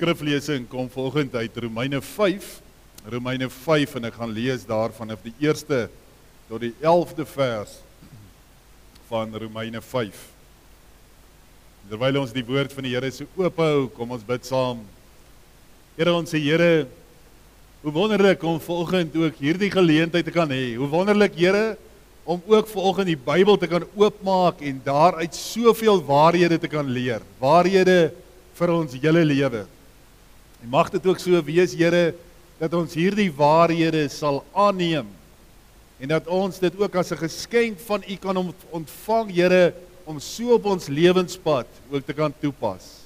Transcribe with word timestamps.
skriflesing 0.00 0.64
kom 0.64 0.86
volgende 0.88 1.36
uit 1.36 1.56
Romeine 1.60 2.00
5. 2.00 2.44
Romeine 3.12 3.50
5 3.52 3.98
en 3.98 4.08
ek 4.08 4.14
gaan 4.16 4.30
lees 4.32 4.62
daar 4.64 4.94
vanaf 4.96 5.20
die 5.20 5.34
1ste 5.44 5.80
tot 6.48 6.62
die 6.62 6.70
11de 6.80 7.26
vers 7.28 7.74
van 9.10 9.34
Romeine 9.42 9.82
5. 9.84 10.22
Terwyl 11.90 12.16
ons 12.22 12.32
die 12.32 12.44
woord 12.46 12.72
van 12.72 12.86
die 12.86 12.94
Here 12.94 13.10
so 13.12 13.28
oop 13.36 13.60
hou, 13.60 13.90
kom 13.92 14.14
ons 14.16 14.24
bid 14.24 14.48
saam. 14.48 14.80
Here 15.98 16.14
ons 16.16 16.32
Here, 16.32 16.86
hoe 17.82 17.92
wonderlik 17.92 18.46
om 18.48 18.56
volgende 18.62 19.26
ook 19.26 19.42
hierdie 19.42 19.68
geleentheid 19.74 20.24
te 20.24 20.32
kan 20.32 20.48
hê. 20.48 20.78
Hoe 20.78 20.88
wonderlik 20.88 21.36
Here 21.36 21.74
om 22.24 22.40
ook 22.48 22.70
volgende 22.72 23.12
die 23.12 23.20
Bybel 23.20 23.60
te 23.60 23.68
kan 23.68 23.84
oopmaak 24.00 24.64
en 24.64 24.80
daaruit 24.86 25.36
soveel 25.36 26.00
waarhede 26.08 26.56
te 26.62 26.72
kan 26.72 26.88
leer. 26.88 27.20
Waarhede 27.42 28.14
vir 28.56 28.74
ons 28.78 28.96
hele 28.96 29.26
lewe. 29.28 29.66
En 30.62 30.68
mag 30.68 30.90
dit 30.90 31.06
ook 31.06 31.18
so 31.18 31.42
wees, 31.44 31.74
Here, 31.74 32.14
dat 32.60 32.74
ons 32.76 32.94
hierdie 32.94 33.30
waarhede 33.32 34.08
sal 34.12 34.42
aanneem 34.52 35.08
en 36.00 36.08
dat 36.08 36.28
ons 36.32 36.56
dit 36.60 36.72
ook 36.80 36.94
as 36.96 37.12
'n 37.12 37.20
geskenk 37.20 37.78
van 37.84 38.02
U 38.08 38.16
kan 38.16 38.54
ontvang, 38.70 39.32
Here, 39.32 39.74
om 40.04 40.18
so 40.20 40.54
op 40.54 40.64
ons 40.64 40.88
lewenspad 40.88 41.66
ook 41.90 42.06
te 42.06 42.12
kan 42.12 42.32
toepas. 42.40 43.00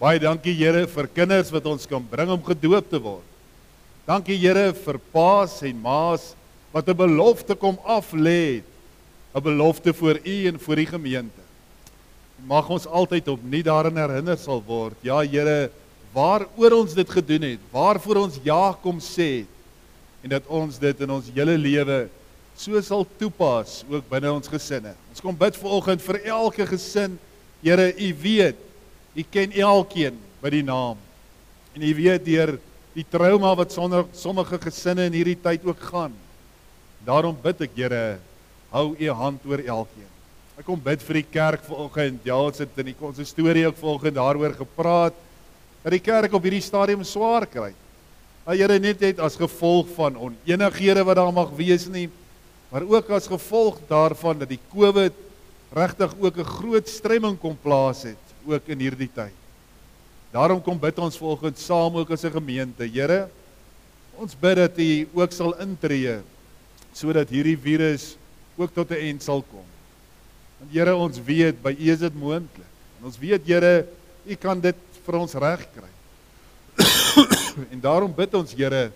Baie 0.00 0.18
dankie 0.18 0.54
Here 0.54 0.86
vir 0.86 1.08
kinders 1.08 1.50
wat 1.50 1.66
ons 1.66 1.86
kan 1.86 2.04
bring 2.10 2.30
om 2.30 2.42
gedoop 2.44 2.90
te 2.90 3.00
word. 3.00 3.26
Dankie 4.06 4.36
Here 4.36 4.72
vir 4.74 4.98
paas 5.12 5.62
en 5.62 5.80
maas 5.80 6.34
wat 6.72 6.88
'n 6.88 6.96
belofte 6.96 7.54
kom 7.54 7.78
af 7.84 8.12
lê, 8.12 8.62
'n 9.34 9.42
belofte 9.42 9.92
vir 9.92 10.20
U 10.24 10.46
en 10.48 10.58
vir 10.58 10.76
die 10.76 10.86
gemeente. 10.86 11.42
Mag 12.46 12.70
ons 12.70 12.86
altyd 12.86 13.28
opnuut 13.28 13.64
daarin 13.64 13.96
herinner 13.96 14.38
sal 14.38 14.62
word. 14.66 14.96
Ja 15.02 15.20
Here, 15.20 15.70
waaroor 16.14 16.76
ons 16.80 16.94
dit 16.94 17.10
gedoen 17.10 17.46
het, 17.54 17.66
waarvoor 17.72 18.24
ons 18.24 18.38
ja 18.44 18.72
kom 18.82 18.98
sê 19.02 19.44
en 20.20 20.34
dat 20.34 20.48
ons 20.50 20.78
dit 20.80 21.04
in 21.04 21.12
ons 21.14 21.30
hele 21.34 21.56
lewe 21.58 22.00
so 22.60 22.80
sal 22.84 23.06
toepas 23.18 23.80
ook 23.88 24.08
binne 24.10 24.32
ons 24.32 24.50
gesinne. 24.50 24.92
Ons 25.08 25.22
kom 25.24 25.36
bid 25.36 25.56
vanoggend 25.56 26.02
vir 26.04 26.18
elke 26.28 26.66
gesin. 26.68 27.16
Here, 27.64 27.88
U 27.88 28.08
weet, 28.20 28.58
U 29.16 29.24
ken 29.32 29.54
elkeen 29.56 30.18
by 30.42 30.52
die 30.52 30.64
naam. 30.66 31.00
En 31.72 31.86
U 31.86 31.92
weet 31.96 32.26
deur 32.26 32.56
die 32.92 33.06
trauma 33.06 33.54
wat 33.56 33.72
sonder 33.72 34.04
sommige 34.16 34.58
gesinne 34.60 35.06
in 35.08 35.16
hierdie 35.16 35.38
tyd 35.40 35.64
ook 35.64 35.80
gaan. 35.88 36.12
Daarom 37.06 37.38
bid 37.40 37.64
ek, 37.64 37.78
Here, 37.78 38.04
hou 38.74 38.92
U 38.92 39.10
hand 39.22 39.46
oor 39.48 39.64
elkeen. 39.64 40.08
Ek 40.60 40.66
kom 40.68 40.80
bid 40.84 41.00
vir 41.06 41.22
die 41.22 41.28
kerk 41.32 41.64
vanoggend. 41.64 42.20
Ja, 42.28 42.36
ons 42.36 42.60
het 42.60 42.76
in 42.82 42.90
die 42.90 42.98
konsistorie 42.98 43.64
ook 43.70 43.80
vanoggend 43.80 44.18
daaroor 44.20 44.58
gepraat 44.58 45.16
dat 45.82 45.92
die 45.92 46.02
kerk 46.04 46.32
op 46.36 46.44
hierdie 46.44 46.64
stadium 46.64 47.04
swaar 47.04 47.46
kry. 47.46 47.72
Ag 48.44 48.56
Here 48.56 48.78
net 48.80 49.00
net 49.00 49.20
as 49.20 49.36
gevolg 49.36 49.88
van 49.96 50.16
onenighede 50.16 51.04
wat 51.04 51.16
daar 51.16 51.32
mag 51.32 51.50
wees 51.56 51.86
nie, 51.88 52.08
maar 52.70 52.82
ook 52.82 53.10
as 53.10 53.28
gevolg 53.28 53.80
daarvan 53.88 54.38
dat 54.40 54.48
die 54.48 54.60
COVID 54.72 55.12
regtig 55.72 56.14
ook 56.20 56.36
'n 56.36 56.44
groot 56.44 56.88
stremming 56.88 57.38
kom 57.38 57.56
plaas 57.56 58.02
het 58.02 58.24
ook 58.46 58.68
in 58.68 58.78
hierdie 58.78 59.10
tyd. 59.12 59.34
Daarom 60.32 60.62
kom 60.62 60.78
bid 60.78 60.98
ons 60.98 61.18
vanoggend 61.18 61.58
saam 61.58 61.96
ook 61.96 62.10
as 62.10 62.24
'n 62.24 62.30
gemeente. 62.30 62.86
Here, 62.86 63.28
ons 64.16 64.34
bid 64.34 64.56
dat 64.56 64.78
U 64.78 65.08
ook 65.14 65.32
sal 65.32 65.54
intree 65.60 66.20
sodat 66.92 67.28
hierdie 67.28 67.58
virus 67.58 68.16
ook 68.56 68.74
tot 68.74 68.90
'n 68.90 68.94
eind 68.94 69.22
sal 69.22 69.42
kom. 69.42 69.66
Want 70.58 70.72
Here, 70.72 70.94
ons 70.94 71.18
weet 71.18 71.62
by 71.62 71.76
U 71.78 71.90
is 71.90 71.98
dit 71.98 72.14
moontlik. 72.14 72.70
En 72.98 73.06
ons 73.06 73.18
weet 73.18 73.46
Here, 73.46 73.86
U 74.26 74.34
kan 74.34 74.60
dit 74.60 74.76
vir 75.10 75.18
ons 75.18 75.38
regkry. 75.42 75.90
en 77.72 77.80
daarom 77.82 78.12
bid 78.14 78.34
ons 78.38 78.54
Here 78.54 78.90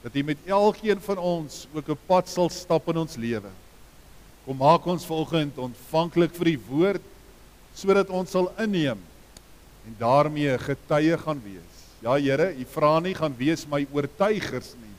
dat 0.00 0.14
U 0.16 0.22
met 0.24 0.46
elkeen 0.48 1.00
van 1.04 1.18
ons 1.20 1.66
ook 1.76 1.90
'n 1.92 2.04
pad 2.08 2.28
sal 2.28 2.48
stap 2.48 2.88
in 2.88 3.02
ons 3.04 3.16
lewe. 3.20 3.50
Kom 4.44 4.56
maak 4.56 4.86
ons 4.86 5.04
volgend 5.04 5.58
ontvanklik 5.60 6.32
vir 6.34 6.56
die 6.56 6.62
woord 6.68 7.04
sodat 7.76 8.08
ons 8.08 8.30
sal 8.30 8.48
inneem 8.58 8.98
en 9.86 9.96
daarmee 9.98 10.56
getuie 10.58 11.16
gaan 11.16 11.40
wees. 11.44 11.76
Ja 12.00 12.16
Here, 12.16 12.56
U 12.56 12.64
vra 12.64 13.00
nie 13.00 13.14
gaan 13.14 13.36
wees 13.36 13.66
my 13.68 13.86
oortuigers 13.92 14.74
nie. 14.80 14.96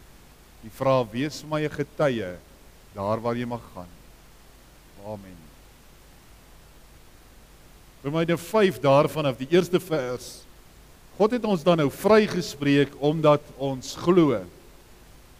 U 0.66 0.70
vra 0.70 1.02
wees 1.12 1.44
my 1.44 1.66
'n 1.66 1.70
getuie 1.70 2.38
daar 2.94 3.20
waar 3.22 3.36
jy 3.36 3.46
mag 3.46 3.64
gaan. 3.74 3.90
Amen. 5.06 5.38
Romeine 8.04 8.38
5 8.38 8.80
daarvan 8.80 9.26
af 9.26 9.38
die 9.38 9.48
eerste 9.50 9.80
vers. 9.80 10.42
God 11.18 11.36
het 11.36 11.46
ons 11.46 11.64
dan 11.66 11.82
nou 11.82 11.90
vrygespreek 11.92 12.94
omdat 13.04 13.44
ons 13.60 13.96
glo. 14.00 14.40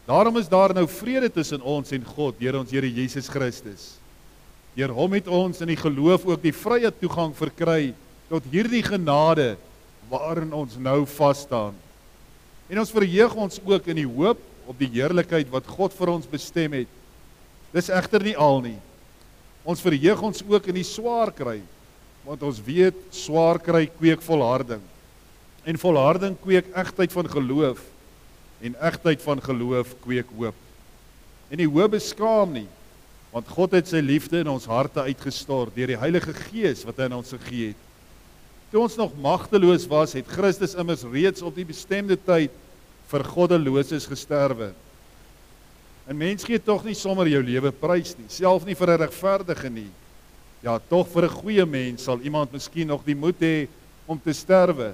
Daarom 0.10 0.38
is 0.42 0.50
daar 0.52 0.74
nou 0.76 0.88
vrede 0.90 1.30
tussen 1.32 1.62
ons 1.62 1.92
en 1.96 2.06
God 2.16 2.40
deur 2.42 2.60
ons 2.60 2.72
Here 2.74 2.90
Jesus 2.90 3.30
Christus. 3.32 3.94
Deur 4.76 4.92
hom 4.96 5.16
het 5.16 5.28
ons 5.32 5.62
in 5.64 5.72
die 5.72 5.80
geloof 5.80 6.26
ook 6.28 6.42
die 6.44 6.56
vrye 6.56 6.92
toegang 7.02 7.36
verkry 7.38 7.94
tot 8.32 8.46
hierdie 8.52 8.84
genade 8.84 9.56
waarin 10.12 10.52
ons 10.56 10.76
nou 10.80 11.04
vas 11.18 11.44
staan. 11.46 11.76
En 12.72 12.80
ons 12.84 12.94
verheug 12.94 13.36
ons 13.36 13.60
ook 13.64 13.92
in 13.92 14.02
die 14.02 14.08
hoop 14.08 14.40
op 14.68 14.78
die 14.80 14.92
heerlikheid 14.92 15.50
wat 15.52 15.68
God 15.68 15.96
vir 15.96 16.12
ons 16.14 16.30
bestem 16.30 16.76
het. 16.82 16.92
Dis 17.72 17.92
egter 17.92 18.24
nie 18.24 18.36
al 18.36 18.60
nie. 18.64 18.78
Ons 19.64 19.84
verheug 19.84 20.24
ons 20.28 20.44
ook 20.44 20.72
in 20.72 20.82
die 20.82 20.88
swaar 20.88 21.32
kry 21.36 21.62
want 22.22 22.44
ons 22.46 22.60
weet 22.62 22.98
swaar 23.16 23.58
kry 23.58 23.88
kweek 23.90 24.22
volharding 24.22 24.84
en 25.64 25.78
volharding 25.78 26.38
kweek 26.42 26.72
egtheid 26.74 27.12
van 27.12 27.30
geloof 27.30 27.82
en 28.62 28.76
egtheid 28.82 29.22
van 29.22 29.42
geloof 29.42 29.96
kweek 30.02 30.30
hoop. 30.38 30.58
En 31.50 31.58
die 31.58 31.70
hoop 31.70 31.92
beskaam 31.98 32.54
nie 32.62 32.70
want 33.32 33.48
God 33.48 33.78
het 33.78 33.88
sy 33.88 34.02
liefde 34.04 34.42
in 34.44 34.50
ons 34.52 34.68
harte 34.68 35.06
uitgestort 35.08 35.72
deur 35.76 35.94
die 35.94 36.00
Heilige 36.00 36.34
Gees 36.36 36.84
wat 36.84 36.98
hy 37.00 37.08
aan 37.08 37.22
ons 37.22 37.32
gegee 37.32 37.72
het. 37.72 37.86
Toe 38.72 38.82
ons 38.84 38.98
nog 39.00 39.14
magteloos 39.24 39.88
was 39.88 40.18
het 40.18 40.28
Christus 40.28 40.76
immers 40.76 41.06
reeds 41.08 41.44
op 41.44 41.56
die 41.56 41.68
bestemde 41.68 42.18
tyd 42.20 42.52
vir 43.12 43.24
goddeloses 43.28 44.08
gesterwe. 44.08 44.74
'n 46.08 46.18
mens 46.18 46.44
gee 46.44 46.60
tog 46.60 46.84
nie 46.84 46.96
sommer 46.96 47.28
jou 47.28 47.40
lewe 47.44 47.72
prys 47.72 48.18
nie 48.18 48.28
self 48.28 48.66
nie 48.66 48.76
vir 48.76 48.90
'n 48.90 49.02
regverdige 49.08 49.70
nie. 49.70 49.92
Ja, 50.64 50.80
tog 50.80 51.08
vir 51.08 51.26
'n 51.26 51.38
goeie 51.42 51.66
mens 51.66 52.04
sal 52.04 52.20
iemand 52.20 52.52
miskien 52.52 52.88
nog 52.88 53.06
die 53.06 53.16
moed 53.16 53.40
hê 53.40 53.68
om 54.06 54.20
te 54.20 54.34
sterwe. 54.34 54.94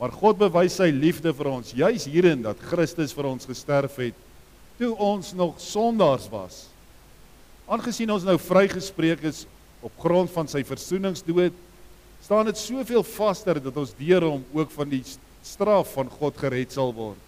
Maar 0.00 0.14
God 0.16 0.38
bewys 0.40 0.78
sy 0.80 0.88
liefde 0.96 1.32
vir 1.36 1.48
ons 1.50 1.74
juis 1.76 2.06
hierin 2.08 2.40
dat 2.46 2.60
Christus 2.70 3.12
vir 3.12 3.26
ons 3.28 3.44
gesterf 3.48 3.98
het 4.00 4.16
toe 4.80 4.94
ons 4.96 5.34
nog 5.36 5.58
sondaars 5.60 6.24
was. 6.32 6.62
Aangesien 7.68 8.08
ons 8.08 8.24
nou 8.24 8.38
vrygespreek 8.40 9.26
is 9.28 9.42
op 9.84 9.92
grond 10.00 10.30
van 10.32 10.48
sy 10.48 10.62
versoeningsdood, 10.64 11.52
staan 12.24 12.48
dit 12.48 12.56
soveel 12.56 13.04
vaster 13.04 13.60
dat 13.60 13.76
ons 13.76 13.92
deur 13.98 14.24
hom 14.24 14.46
ook 14.56 14.72
van 14.72 14.88
die 14.88 15.02
straf 15.44 15.92
van 15.98 16.08
God 16.16 16.40
gered 16.40 16.72
sal 16.72 16.94
word. 16.96 17.20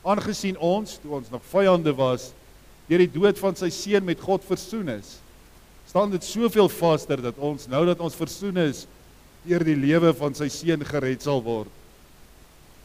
Aangesien 0.00 0.56
ons 0.56 0.96
toe 1.02 1.12
ons 1.20 1.28
nog 1.32 1.44
vyande 1.52 1.92
was, 2.00 2.30
deur 2.88 3.04
die 3.04 3.12
dood 3.12 3.36
van 3.36 3.56
sy 3.56 3.68
seun 3.68 4.08
met 4.08 4.24
God 4.24 4.48
versoen 4.48 4.94
is, 4.96 5.18
staan 5.92 6.12
dit 6.16 6.24
soveel 6.24 6.72
vaster 6.72 7.20
dat 7.20 7.36
ons 7.36 7.68
nou 7.68 7.84
dat 7.92 8.00
ons 8.00 8.16
versoen 8.16 8.64
is 8.64 8.86
deur 9.44 9.60
die 9.66 9.76
lewe 9.76 10.16
van 10.16 10.32
sy 10.40 10.48
seun 10.48 10.88
gered 10.88 11.28
sal 11.28 11.44
word. 11.44 11.81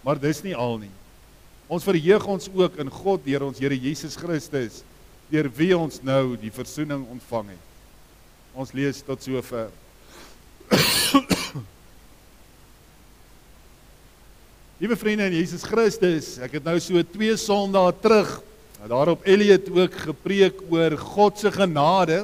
Maar 0.08 0.16
dis 0.24 0.40
nie 0.40 0.56
al 0.56 0.78
nie. 0.80 0.94
Ons 1.68 1.84
verheug 1.84 2.24
ons 2.32 2.48
ook 2.56 2.78
in 2.80 2.88
God 2.88 3.26
deur 3.26 3.44
ons 3.50 3.60
Here 3.60 3.76
Jesus 3.76 4.16
Christus 4.16 4.80
deur 5.28 5.52
wie 5.58 5.76
ons 5.76 6.00
nou 6.08 6.40
die 6.40 6.52
verzoening 6.56 7.04
ontvang 7.12 7.50
het. 7.52 7.66
Ons 8.56 8.72
lees 8.72 9.04
tot 9.04 9.20
sover. 9.20 9.68
Liewe 14.80 14.96
vriende 14.96 15.28
in 15.28 15.36
Jesus 15.42 15.68
Christus, 15.68 16.40
ek 16.40 16.56
het 16.62 16.64
nou 16.64 16.80
so 16.80 16.96
2 17.04 17.36
Sondae 17.44 17.92
terug 18.00 18.40
daarop 18.88 19.28
Elliot 19.28 19.68
ook 19.74 19.92
gepreek 20.06 20.64
oor 20.72 20.96
God 21.02 21.36
se 21.44 21.52
genade. 21.52 22.24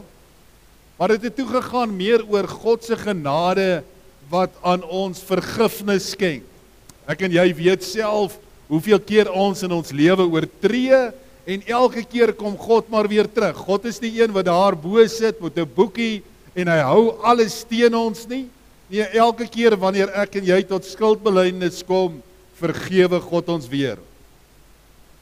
Maar 0.96 1.18
dit 1.18 1.28
het 1.28 1.36
toe 1.36 1.50
gegaan 1.52 1.92
meer 2.00 2.24
oor 2.31 2.48
God 2.48 2.88
se 2.88 2.96
genade 2.96 3.84
wat 4.31 4.56
aan 4.63 4.88
ons 4.88 5.19
vergifnis 5.28 6.16
skenk. 6.16 6.53
Ek 7.10 7.26
en 7.28 7.32
jy 7.36 7.50
weet 7.58 7.84
self 7.84 8.38
hoeveel 8.70 9.00
keer 9.04 9.32
ons 9.32 9.64
in 9.66 9.74
ons 9.76 9.92
lewe 9.92 10.26
oortree 10.26 11.00
en 11.44 11.66
elke 11.68 12.06
keer 12.08 12.32
kom 12.38 12.56
God 12.58 12.88
maar 12.92 13.10
weer 13.12 13.28
terug. 13.28 13.58
God 13.68 13.90
is 13.90 14.00
die 14.00 14.14
een 14.22 14.32
wat 14.32 14.48
daar 14.48 14.78
bo 14.80 15.04
sit 15.08 15.42
met 15.42 15.58
'n 15.58 15.68
boekie 15.76 16.24
en 16.56 16.68
hy 16.68 16.80
hou 16.80 17.20
alles 17.24 17.64
teen 17.64 17.94
ons 17.96 18.28
nie. 18.28 18.48
Nee, 18.90 19.08
elke 19.18 19.48
keer 19.48 19.76
wanneer 19.76 20.10
ek 20.16 20.36
en 20.36 20.46
jy 20.46 20.64
tot 20.64 20.86
skuldbelydenis 20.86 21.84
kom, 21.84 22.22
vergewe 22.60 23.20
God 23.20 23.50
ons 23.50 23.68
weer. 23.68 23.98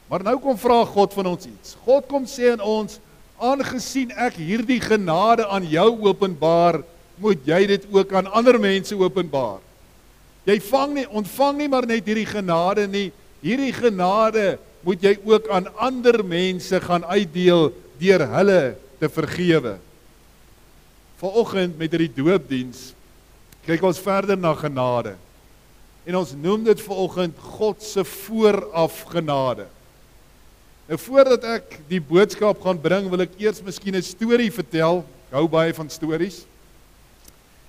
Maar 0.09 0.23
nou 0.23 0.37
kom 0.39 0.57
vra 0.57 0.85
God 0.85 1.13
van 1.13 1.25
ons 1.25 1.45
iets. 1.45 1.75
God 1.85 2.07
kom 2.07 2.25
sê 2.27 2.51
aan 2.51 2.61
ons 2.61 2.99
aangesien 3.39 4.11
ek 4.11 4.35
hierdie 4.35 4.81
genade 4.83 5.47
aan 5.47 5.63
jou 5.63 5.87
openbaar, 6.03 6.83
moet 7.17 7.39
jy 7.47 7.65
dit 7.67 7.85
ook 7.91 8.13
aan 8.13 8.27
ander 8.27 8.59
mense 8.59 8.95
openbaar. 8.97 9.70
Jy 10.45 10.57
vang 10.71 10.93
nie 10.95 11.07
ontvang 11.07 11.57
nie 11.59 11.69
maar 11.69 11.85
net 11.85 12.07
hierdie 12.07 12.29
genade 12.29 12.87
nie. 12.89 13.09
Hierdie 13.41 13.73
genade 13.73 14.57
moet 14.85 15.03
jy 15.03 15.15
ook 15.25 15.49
aan 15.53 15.69
ander 15.77 16.23
mense 16.25 16.79
gaan 16.81 17.05
uitdeel 17.05 17.69
deur 18.01 18.25
hulle 18.33 18.61
te 19.01 19.09
vergewe. 19.09 19.75
Vanoggend 21.21 21.77
met 21.77 21.93
hierdie 21.93 22.15
doopdiens 22.15 22.91
kyk 23.61 23.83
ons 23.85 24.01
verder 24.01 24.39
na 24.39 24.55
genade. 24.57 25.13
En 26.09 26.17
ons 26.17 26.31
noem 26.33 26.63
dit 26.65 26.79
vanoggend 26.81 27.37
God 27.59 27.83
se 27.85 28.01
vooraf 28.25 29.03
genade. 29.11 29.67
Nou 30.89 30.97
voordat 30.97 31.45
ek 31.45 31.75
die 31.87 32.01
boodskap 32.01 32.57
gaan 32.63 32.79
bring, 32.81 33.05
wil 33.07 33.21
ek 33.23 33.37
eers 33.39 33.61
miskien 33.61 33.95
'n 33.95 34.01
storie 34.01 34.49
vertel. 34.51 35.05
Ek 35.29 35.37
hou 35.37 35.47
baie 35.47 35.73
van 35.73 35.89
stories. 35.89 36.41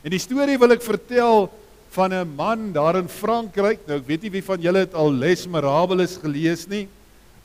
En 0.03 0.11
die 0.11 0.19
storie 0.19 0.59
wil 0.59 0.73
ek 0.73 0.83
vertel 0.83 1.53
van 1.93 2.13
'n 2.13 2.35
man 2.37 2.73
daar 2.73 2.97
in 2.97 3.09
Frankryk. 3.09 3.87
Nou 3.87 3.99
ek 3.99 4.07
weet 4.07 4.23
nie 4.23 4.31
wie 4.31 4.45
van 4.45 4.61
julle 4.61 4.79
het 4.79 4.95
al 4.95 5.13
Les 5.13 5.47
Miserables 5.47 6.17
gelees 6.17 6.67
nie. 6.69 6.89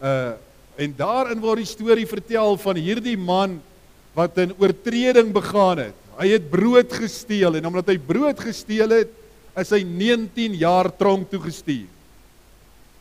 Uh 0.01 0.33
en 0.77 0.93
daarin 0.93 1.39
word 1.41 1.57
die 1.57 1.65
storie 1.65 2.05
vertel 2.05 2.53
van 2.57 2.77
hierdie 2.77 3.17
man 3.17 3.57
wat 4.13 4.37
'n 4.37 4.53
oortreding 4.59 5.33
begaan 5.33 5.77
het. 5.77 5.95
Hy 6.19 6.27
het 6.27 6.49
brood 6.49 6.93
gesteel 6.93 7.55
en 7.55 7.65
omdat 7.65 7.87
hy 7.87 7.97
brood 7.97 8.39
gesteel 8.39 8.89
het, 8.89 9.09
is 9.57 9.69
hy 9.69 9.81
19 9.83 10.53
jaar 10.53 10.95
tronk 10.95 11.29
toe 11.29 11.41
gestuur. 11.41 11.89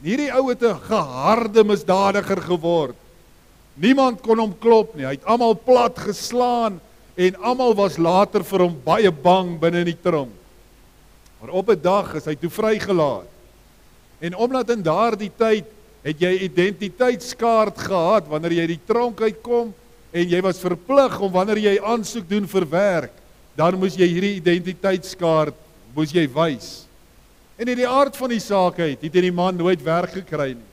Hierdie 0.02 0.32
ou 0.32 0.48
het 0.48 0.62
'n 0.62 0.80
geharde 0.88 1.64
misdadiger 1.64 2.40
geword. 2.40 2.96
Niemand 3.74 4.20
kon 4.20 4.38
hom 4.38 4.54
klop 4.58 4.94
nie. 4.96 5.04
Hy 5.04 5.20
het 5.20 5.24
almal 5.24 5.54
plat 5.54 5.98
geslaan 5.98 6.80
en 7.14 7.36
almal 7.36 7.74
was 7.74 7.98
later 7.98 8.44
vir 8.44 8.60
hom 8.60 8.80
baie 8.84 9.10
bang 9.10 9.60
binne 9.60 9.78
in 9.78 9.92
die 9.92 10.02
tronk. 10.02 10.32
Maar 11.46 11.54
op 11.54 11.68
'n 11.70 11.78
dag 11.80 12.14
is 12.14 12.24
hy 12.24 12.34
toe 12.34 12.50
vrygelaat. 12.50 13.30
En 14.18 14.36
omdat 14.36 14.70
in 14.70 14.82
daardie 14.82 15.30
tyd 15.36 15.64
het 16.02 16.18
jy 16.18 16.38
identiteitskaart 16.38 17.78
gehad 17.78 18.26
wanneer 18.26 18.52
jy 18.52 18.66
die 18.66 18.80
tronk 18.84 19.20
uitkom 19.20 19.74
en 20.10 20.28
jy 20.28 20.40
was 20.42 20.58
verplig 20.58 21.20
om 21.20 21.32
wanneer 21.32 21.58
jy 21.58 21.78
aansoek 21.82 22.28
doen 22.28 22.48
vir 22.48 22.68
werk, 22.68 23.12
dan 23.54 23.78
moes 23.78 23.94
jy 23.94 24.06
hierdie 24.06 24.34
identiteitskaart 24.34 25.54
moes 25.94 26.10
jy 26.10 26.26
wys. 26.26 26.86
En 27.56 27.68
in 27.68 27.76
die 27.76 27.88
aard 27.88 28.16
van 28.16 28.28
die 28.28 28.40
saak 28.40 28.78
uit, 28.78 29.00
het 29.02 29.12
hierdie 29.14 29.32
man 29.32 29.56
nooit 29.56 29.82
werk 29.82 30.10
gekry 30.10 30.48
nie. 30.48 30.70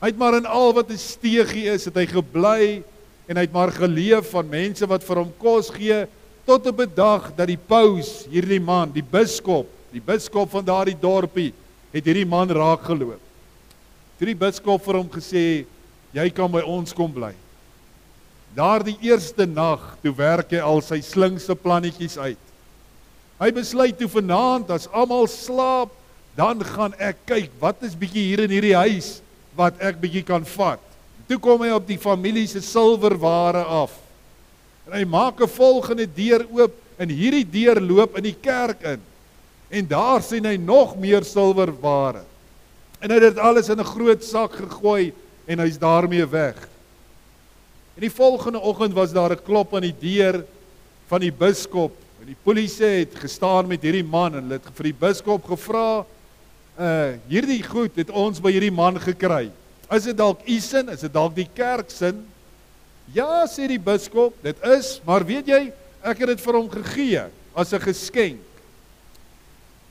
Hy 0.00 0.06
het 0.06 0.16
maar 0.16 0.36
in 0.36 0.46
al 0.46 0.72
wat 0.72 0.90
'n 0.90 0.96
steegie 0.96 1.68
is, 1.68 1.84
het 1.84 1.94
hy 1.94 2.06
gebly 2.06 2.82
en 3.28 3.36
hy 3.36 3.42
het 3.42 3.52
maar 3.52 3.72
geleef 3.72 4.30
van 4.30 4.48
mense 4.48 4.86
wat 4.86 5.04
vir 5.04 5.16
hom 5.16 5.32
kos 5.38 5.70
gee 5.70 6.06
tot 6.46 6.66
op 6.66 6.80
'n 6.80 6.94
dag 6.94 7.34
dat 7.36 7.46
die 7.46 7.60
paus 7.66 8.24
hierdie 8.30 8.60
man, 8.60 8.92
die 8.92 9.04
biskop, 9.04 9.68
die 9.92 10.02
biskop 10.04 10.50
van 10.50 10.64
daardie 10.64 10.96
dorpie, 10.98 11.52
het 11.92 12.04
hierdie 12.04 12.28
man 12.28 12.50
raak 12.52 12.84
geloop. 12.88 13.20
Toe 14.18 14.26
die 14.26 14.38
biskop 14.38 14.82
vir 14.84 14.98
hom 14.98 15.08
gesê, 15.08 15.64
"Jy 16.12 16.30
kan 16.30 16.50
by 16.50 16.60
ons 16.60 16.92
kom 16.92 17.12
bly." 17.12 17.32
Daardie 18.54 18.98
eerste 19.00 19.46
nag, 19.46 19.96
toe 20.02 20.12
werk 20.12 20.50
hy 20.50 20.58
al 20.58 20.80
sy 20.80 21.00
slinkse 21.00 21.54
plannetjies 21.54 22.18
uit. 22.18 22.38
Hy 23.38 23.50
besluit 23.50 23.98
toe 23.98 24.08
vanaand 24.08 24.70
as 24.70 24.88
almal 24.88 25.26
slaap, 25.26 25.90
dan 26.36 26.62
gaan 26.64 26.94
ek 26.98 27.16
kyk 27.26 27.50
wat 27.60 27.82
is 27.82 27.94
bietjie 27.94 28.24
hier 28.30 28.40
in 28.40 28.50
hierdie 28.50 28.74
huis 28.74 29.20
wat 29.58 29.74
ek 29.82 30.00
bietjie 30.00 30.24
kan 30.26 30.44
vat. 30.44 30.80
Toe 31.28 31.38
kom 31.38 31.60
hy 31.60 31.70
op 31.74 31.86
die 31.86 31.98
familie 31.98 32.46
se 32.46 32.62
silwerware 32.64 33.64
af. 33.64 33.92
En 34.86 34.94
hy 34.96 35.04
maak 35.04 35.40
'n 35.40 35.46
volgende 35.46 36.06
deur 36.06 36.46
oop 36.50 36.74
en 36.98 37.08
hierdie 37.08 37.44
deur 37.44 37.80
loop 37.80 38.16
in 38.16 38.24
die 38.24 38.38
kerk 38.40 38.82
in. 38.82 39.00
En 39.68 39.86
daar 39.86 40.22
sien 40.22 40.44
hy 40.44 40.56
nog 40.56 40.96
meer 40.96 41.24
silwerware. 41.24 42.24
En 42.98 43.10
hy 43.10 43.18
het 43.20 43.34
dit 43.34 43.38
alles 43.38 43.68
in 43.68 43.80
'n 43.80 43.84
groot 43.84 44.24
sak 44.24 44.52
gegooi 44.52 45.12
en 45.46 45.58
hy's 45.58 45.78
daarmee 45.78 46.26
weg. 46.26 46.56
En 47.94 48.00
die 48.00 48.10
volgende 48.10 48.60
oggend 48.60 48.92
was 48.92 49.12
daar 49.12 49.32
'n 49.32 49.42
klop 49.42 49.74
aan 49.74 49.82
die 49.82 49.98
deur 49.98 50.44
van 51.06 51.20
die 51.20 51.32
biskop 51.32 51.92
en 52.20 52.26
die 52.26 52.42
polisie 52.42 53.04
het 53.04 53.14
gestaan 53.14 53.66
met 53.66 53.82
hierdie 53.82 54.04
man 54.04 54.34
en 54.34 54.42
hulle 54.42 54.58
het 54.58 54.68
vir 54.74 54.84
die 54.84 54.98
biskop 55.00 55.44
gevra 55.44 56.04
uh 56.78 57.12
hierdie 57.28 57.62
goed 57.62 57.96
het 57.98 58.10
ons 58.10 58.40
by 58.40 58.52
hierdie 58.54 58.74
man 58.74 59.00
gekry. 59.00 59.50
Is 59.90 60.04
dit 60.04 60.16
dalk 60.16 60.40
u 60.46 60.60
sin? 60.60 60.88
Is 60.88 61.00
dit 61.00 61.12
dalk 61.12 61.34
die 61.34 61.48
kerk 61.54 61.90
sin? 61.90 62.26
Ja, 63.12 63.46
sê 63.48 63.66
die 63.66 63.80
biskop, 63.80 64.34
dit 64.44 64.56
is, 64.62 65.00
maar 65.06 65.24
weet 65.26 65.48
jy, 65.48 65.72
ek 66.04 66.18
het 66.18 66.28
dit 66.28 66.40
vir 66.44 66.54
hom 66.54 66.68
gegee 66.70 67.22
as 67.54 67.72
'n 67.72 67.80
geskenk. 67.80 68.47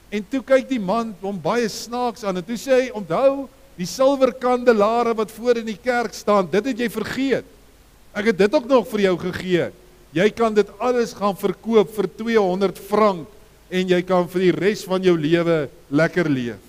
En 0.07 0.23
toe 0.31 0.39
kyk 0.45 0.69
die 0.69 0.79
man 0.79 1.11
hom 1.19 1.39
baie 1.41 1.67
snaaks 1.71 2.23
aan 2.23 2.39
en 2.39 2.45
toe 2.45 2.55
sê 2.55 2.81
hy, 2.81 2.91
"Onthou, 2.95 3.47
die 3.75 3.85
silwer 3.85 4.31
kandelaare 4.31 5.13
wat 5.13 5.31
voor 5.31 5.57
in 5.57 5.65
die 5.65 5.77
kerk 5.77 6.13
staan, 6.13 6.47
dit 6.49 6.65
het 6.65 6.79
jy 6.79 6.89
vergeet. 6.89 7.45
Ek 8.15 8.25
het 8.25 8.37
dit 8.37 8.55
ook 8.55 8.65
nog 8.65 8.87
vir 8.87 8.99
jou 8.99 9.17
gegee. 9.17 9.71
Jy 10.13 10.29
kan 10.29 10.53
dit 10.53 10.67
alles 10.79 11.13
gaan 11.13 11.35
verkoop 11.35 11.93
vir 11.93 12.07
200 12.15 12.79
frank 12.79 13.27
en 13.69 13.87
jy 13.87 14.01
kan 14.01 14.27
vir 14.27 14.39
die 14.39 14.51
res 14.51 14.83
van 14.83 15.03
jou 15.03 15.17
lewe 15.17 15.69
lekker 15.89 16.29
leef." 16.29 16.63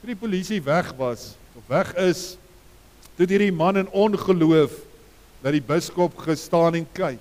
Toe 0.00 0.06
die 0.06 0.16
polisie 0.16 0.62
weg 0.62 0.94
was, 0.96 1.34
of 1.56 1.62
weg 1.68 1.94
is, 1.96 2.38
toe 3.16 3.26
hierdie 3.26 3.52
man 3.52 3.76
in 3.76 3.90
ongeloof 3.90 4.70
dat 5.42 5.52
die 5.52 5.60
biskop 5.60 6.16
gestaan 6.18 6.74
en 6.74 6.86
kyk. 6.92 7.18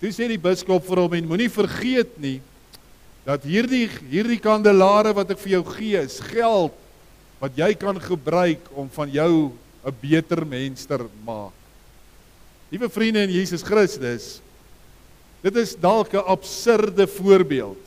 Toe 0.00 0.12
sê 0.12 0.28
die 0.28 0.38
biskop 0.38 0.84
vir 0.84 0.96
hom 0.96 1.14
en 1.14 1.26
moenie 1.26 1.48
vergeet 1.48 2.18
nie 2.20 2.40
dat 3.26 3.42
hierdie 3.42 3.88
hierdie 4.06 4.38
kandelaare 4.38 5.10
wat 5.16 5.32
ek 5.34 5.40
vir 5.42 5.56
jou 5.58 5.64
gee 5.74 5.98
is 5.98 6.20
geld 6.22 6.74
wat 7.42 7.58
jy 7.58 7.72
kan 7.76 7.98
gebruik 8.00 8.62
om 8.78 8.86
van 8.94 9.10
jou 9.10 9.52
'n 9.86 9.94
beter 10.00 10.46
mens 10.46 10.86
te 10.86 10.98
maak. 11.24 11.54
Liewe 12.70 12.88
vriende 12.88 13.22
in 13.22 13.30
Jesus 13.30 13.62
Christus, 13.62 14.40
dit 15.42 15.56
is 15.56 15.76
dalk 15.76 16.14
'n 16.14 16.26
absurde 16.26 17.06
voorbeeld. 17.06 17.82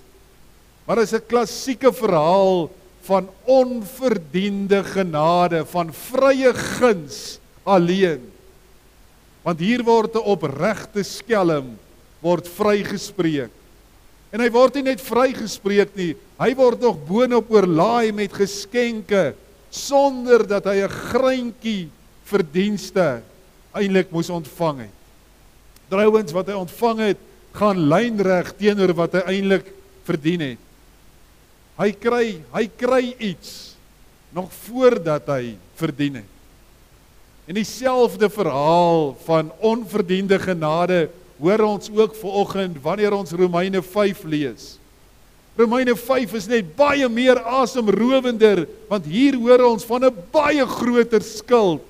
Maar 0.85 0.95
dit 0.95 1.11
is 1.11 1.19
'n 1.19 1.27
klassieke 1.27 1.91
verhaal 1.93 2.69
van 3.01 3.29
onverdiende 3.43 4.83
genade, 4.83 5.65
van 5.65 5.93
vrye 5.93 6.53
guns 6.53 7.39
alleen. 7.63 8.31
Want 9.41 9.59
hier 9.59 9.83
word 9.83 10.15
'n 10.15 10.23
opregte 10.23 11.03
skelm 11.03 11.77
word 12.21 12.47
vrygespreek. 12.47 13.51
En 14.29 14.43
hy 14.43 14.49
word 14.53 14.77
nie 14.77 14.89
net 14.91 15.01
vrygespreek 15.01 15.95
nie, 15.97 16.13
hy 16.37 16.51
word 16.57 16.83
nog 16.83 16.99
boonop 17.07 17.49
oorlaai 17.51 18.11
met 18.13 18.33
geskenke 18.33 19.33
sonder 19.73 20.45
dat 20.45 20.65
hy 20.69 20.85
'n 20.85 20.97
greintjie 21.11 21.89
verdienste 22.25 23.21
eintlik 23.73 24.11
moes 24.11 24.29
ontvang 24.29 24.85
het. 24.85 24.97
Trouwens 25.89 26.31
wat 26.31 26.47
hy 26.47 26.53
ontvang 26.53 26.99
het, 26.99 27.19
gaan 27.53 27.89
lynreg 27.89 28.53
teenoor 28.57 28.93
wat 28.93 29.13
hy 29.13 29.21
eintlik 29.25 29.73
verdien 30.05 30.41
het. 30.41 30.61
Hy 31.79 31.91
kry 31.91 32.25
hy 32.53 32.65
kry 32.77 33.15
iets 33.17 33.75
nog 34.35 34.51
voordat 34.67 35.25
hy 35.27 35.55
verdien 35.79 36.21
het. 36.21 36.29
En 37.49 37.57
dieselfde 37.57 38.29
verhaal 38.29 39.17
van 39.25 39.49
onverdiende 39.57 40.37
genade 40.39 41.09
hoor 41.39 41.63
ons 41.63 41.89
ook 41.95 42.15
vanoggend 42.15 42.81
wanneer 42.83 43.13
ons 43.15 43.31
Romeine 43.31 43.81
5 43.81 44.23
lees. 44.23 44.75
Romeine 45.59 45.95
5 45.95 46.33
is 46.39 46.47
net 46.47 46.75
baie 46.75 47.07
meer 47.11 47.39
asemrowender 47.43 48.65
want 48.89 49.07
hier 49.07 49.35
hoor 49.39 49.65
ons 49.71 49.85
van 49.87 50.05
'n 50.05 50.15
baie 50.31 50.65
groter 50.65 51.23
skuld 51.23 51.81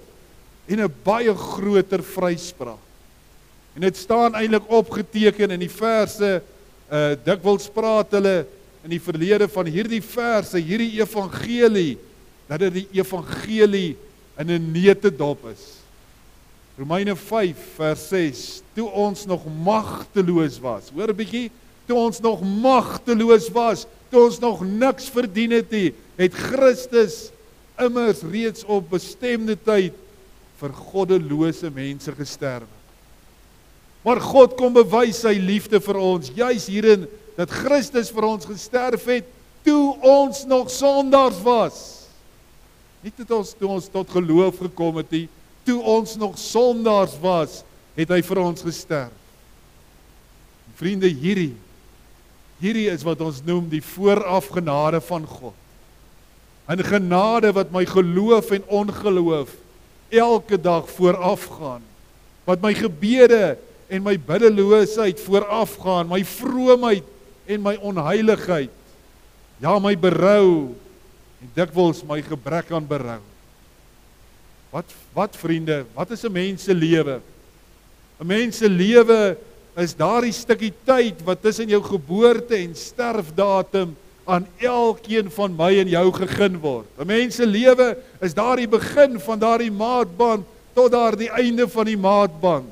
en 0.68 0.86
'n 0.86 0.94
baie 1.04 1.34
groter 1.34 2.04
vryspraak. 2.04 2.86
En 3.76 3.82
dit 3.82 3.98
staan 3.98 4.36
eintlik 4.36 4.66
opgeteken 4.68 5.52
in 5.52 5.60
die 5.60 5.70
verse 5.72 6.42
uh 6.92 7.16
dikwels 7.24 7.70
praat 7.70 8.12
hulle 8.12 8.46
in 8.84 8.90
die 8.90 9.02
verlede 9.02 9.48
van 9.48 9.66
hierdie 9.66 10.02
verse, 10.02 10.58
hierdie 10.58 11.00
evangelie, 11.02 11.98
dat 12.48 12.60
dit 12.60 12.74
die 12.74 12.88
evangelie 13.02 13.98
in 14.38 14.50
'n 14.50 14.72
neutedop 14.72 15.46
is. 15.52 15.79
Romeine 16.80 17.16
5 17.16 17.58
vers 17.76 18.08
6: 18.08 18.62
Toe 18.74 18.88
ons 18.96 19.26
nog 19.26 19.44
magteloos 19.64 20.60
was. 20.64 20.88
Hoor 20.96 21.12
'n 21.12 21.16
bietjie, 21.16 21.52
toe 21.86 21.98
ons 21.98 22.20
nog 22.24 22.40
magteloos 22.40 23.50
was, 23.52 23.86
toe 24.10 24.24
ons 24.24 24.40
nog 24.40 24.64
niks 24.64 25.10
verdien 25.10 25.52
het 25.52 25.72
nie, 25.72 25.94
het 26.16 26.34
Christus 26.34 27.32
immers 27.78 28.22
reeds 28.22 28.64
op 28.64 28.90
bestemde 28.90 29.58
tyd 29.60 29.94
vir 30.60 30.72
goddelose 30.74 31.70
mense 31.70 32.12
gesterf. 32.16 32.68
Maar 34.02 34.22
God 34.22 34.56
kom 34.56 34.74
bewys 34.74 35.20
sy 35.20 35.36
liefde 35.36 35.82
vir 35.84 35.98
ons 36.00 36.32
juis 36.32 36.68
hierin 36.72 37.08
dat 37.36 37.52
Christus 37.52 38.12
vir 38.12 38.24
ons 38.24 38.46
gesterf 38.48 39.04
het 39.06 39.28
toe 39.64 39.98
ons 40.00 40.46
nog 40.48 40.72
sondaars 40.72 41.44
was. 41.44 42.08
Nie 43.04 43.12
toe 43.12 43.28
ons 43.36 43.52
toe 43.54 43.68
ons 43.68 43.92
tot 43.92 44.10
geloof 44.10 44.64
gekom 44.64 44.96
het 45.04 45.12
nie, 45.12 45.28
toe 45.70 45.80
ons 45.86 46.18
nog 46.18 46.38
sondaars 46.42 47.16
was, 47.22 47.62
het 47.94 48.10
hy 48.10 48.20
vir 48.26 48.42
ons 48.42 48.66
gesterf. 48.66 49.16
Vriende, 50.80 51.10
hierdie 51.12 51.54
Hierdie 52.60 52.90
is 52.92 53.06
wat 53.08 53.22
ons 53.24 53.40
noem 53.48 53.70
die 53.72 53.82
voorafgenade 53.84 55.00
van 55.08 55.24
God. 55.24 55.56
'n 56.70 56.84
Genade 56.84 57.54
wat 57.56 57.72
my 57.72 57.86
geloof 57.88 58.52
en 58.52 58.64
ongeloof 58.68 59.56
elke 60.12 60.60
dag 60.60 60.90
voorafgaan. 60.92 61.82
Wat 62.44 62.62
my 62.62 62.74
gebede 62.74 63.58
en 63.88 64.04
my 64.04 64.20
biddeloosheid 64.20 65.20
voorafgaan, 65.20 66.12
my 66.12 66.22
vroomheid 66.26 67.08
en 67.48 67.62
my 67.62 67.76
onheiligheid. 67.82 68.70
Ja, 69.58 69.80
my 69.80 69.96
berou 69.98 70.76
en 71.42 71.50
dikwels 71.56 72.04
my 72.04 72.22
gebrek 72.22 72.72
aan 72.72 72.86
berou. 72.86 73.24
Wat 74.70 74.86
wat 75.14 75.38
vriende, 75.38 75.86
wat 75.94 76.12
is 76.12 76.24
'n 76.24 76.32
mens 76.32 76.64
se 76.64 76.74
lewe? 76.74 77.22
'n 78.20 78.28
Mens 78.28 78.58
se 78.58 78.70
lewe 78.70 79.38
is 79.78 79.96
daardie 79.96 80.34
stukkie 80.36 80.74
tyd 80.84 81.24
wat 81.24 81.42
tussen 81.42 81.68
jou 81.68 81.82
geboorte 81.84 82.56
en 82.56 82.76
sterfdatum 82.76 83.96
aan 84.26 84.48
elkeen 84.58 85.32
van 85.32 85.56
my 85.56 85.80
en 85.80 85.90
jou 85.90 86.12
gegee 86.14 86.58
word. 86.60 86.88
'n 86.98 87.08
Mens 87.08 87.36
se 87.36 87.46
lewe 87.46 87.98
is 88.22 88.34
daardie 88.34 88.68
begin 88.68 89.20
van 89.20 89.40
daardie 89.40 89.72
maatband 89.72 90.46
tot 90.74 90.92
daardie 90.92 91.30
einde 91.30 91.68
van 91.68 91.86
die 91.86 91.98
maatband. 91.98 92.70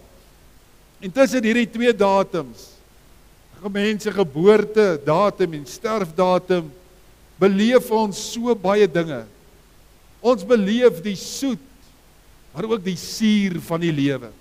En 0.99 1.11
tussen 1.11 1.43
hierdie 1.43 1.69
twee 1.69 1.93
datums, 1.95 2.77
'n 3.63 3.71
mens 3.71 4.03
se 4.03 4.11
geboorte 4.11 4.99
datum 5.05 5.53
en 5.53 5.65
sterfdatum, 5.65 6.71
beleef 7.39 7.91
ons 7.91 8.31
so 8.31 8.55
baie 8.55 8.87
dinge. 8.87 9.25
Ons 10.19 10.45
beleef 10.45 11.01
die 11.01 11.15
soet, 11.15 11.61
maar 12.57 12.65
ook 12.65 12.81
die 12.81 12.97
suur 12.97 13.59
van 13.67 13.83
die 13.83 13.93
lewe. 13.93 14.31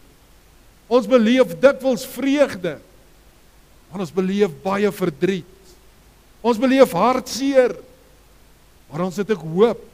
Ons 0.88 1.04
beleef 1.04 1.50
dikwels 1.61 2.06
vreugde, 2.08 2.78
maar 3.90 4.06
ons 4.06 4.12
beleef 4.16 4.54
baie 4.64 4.88
verdriet. 4.88 5.75
Ons 6.40 6.56
beleef 6.62 6.94
hartseer, 6.96 7.75
maar 8.88 9.04
ons 9.04 9.20
het 9.20 9.35
ook 9.35 9.44
hoop. 9.44 9.85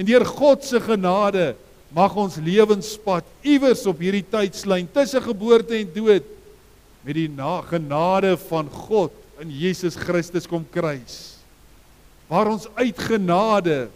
En 0.00 0.08
deur 0.08 0.24
God 0.24 0.64
se 0.64 0.80
genade 0.80 1.50
mag 1.92 2.16
ons 2.16 2.40
lewenspad 2.40 3.28
iewers 3.44 3.84
op 3.90 4.00
hierdie 4.00 4.24
tydslyn 4.24 4.88
tussen 4.96 5.28
geboorte 5.28 5.76
en 5.76 5.92
dood 5.92 6.34
met 7.04 7.16
die 7.16 7.28
genade 7.68 8.34
van 8.48 8.72
God 8.88 9.12
in 9.44 9.52
Jesus 9.52 10.00
Christus 10.00 10.48
kom 10.48 10.64
kruis 10.72 11.36
waar 12.28 12.48
ons 12.52 12.68
uit 12.76 12.98
genade 12.98 13.88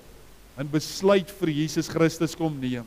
'n 0.56 0.68
besluit 0.68 1.28
vir 1.40 1.48
Jesus 1.48 1.88
Christus 1.88 2.36
kom 2.36 2.60
neem. 2.60 2.84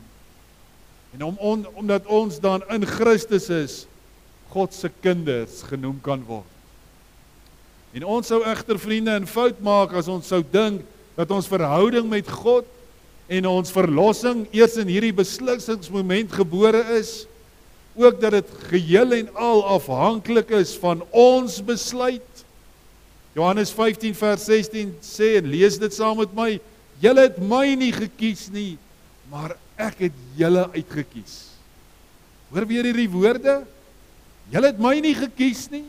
En 1.16 1.22
om 1.24 1.36
on, 1.40 1.64
omdat 1.80 2.06
ons 2.06 2.40
dan 2.40 2.60
in 2.68 2.84
Christus 2.84 3.48
is, 3.48 3.86
God 4.52 4.74
se 4.76 4.90
kinders 5.00 5.62
genoem 5.64 5.96
kan 6.04 6.20
word. 6.28 6.44
En 7.96 8.04
ons 8.04 8.28
sou 8.28 8.42
egter 8.44 8.76
vriende 8.76 9.14
in 9.16 9.28
fout 9.28 9.62
maak 9.64 9.94
as 9.96 10.10
ons 10.12 10.28
sou 10.28 10.42
dink 10.44 10.84
dat 11.16 11.32
ons 11.32 11.48
verhouding 11.48 12.04
met 12.10 12.28
God 12.28 12.68
en 13.32 13.48
ons 13.48 13.72
verlossing 13.72 14.44
eers 14.52 14.76
in 14.76 14.92
hierdie 14.92 15.14
beslissingsmoment 15.16 16.36
gebore 16.36 16.84
is, 16.98 17.24
ook 17.96 18.20
dat 18.20 18.36
dit 18.36 18.52
geheel 18.68 19.16
en 19.16 19.32
al 19.40 19.64
afhanklik 19.78 20.52
is 20.60 20.76
van 20.76 21.00
ons 21.16 21.62
besluit 21.64 22.44
Johannes 23.36 23.72
15 23.72 24.14
vers 24.16 24.44
16 24.48 24.94
sê 25.04 25.34
en 25.40 25.48
lees 25.52 25.76
dit 25.80 25.92
saam 25.92 26.16
met 26.20 26.30
my. 26.36 26.54
Julle 27.00 27.26
het 27.26 27.40
my 27.40 27.66
nie 27.76 27.90
gekies 27.92 28.46
nie, 28.52 28.78
maar 29.28 29.56
ek 29.76 30.06
het 30.06 30.16
julle 30.38 30.64
uitgekies. 30.74 31.36
Hoor 32.50 32.66
weer 32.68 32.88
hierdie 32.88 33.10
woorde? 33.10 33.60
Julle 34.52 34.70
het 34.70 34.80
my 34.80 34.94
nie 35.02 35.14
gekies 35.16 35.66
nie, 35.72 35.84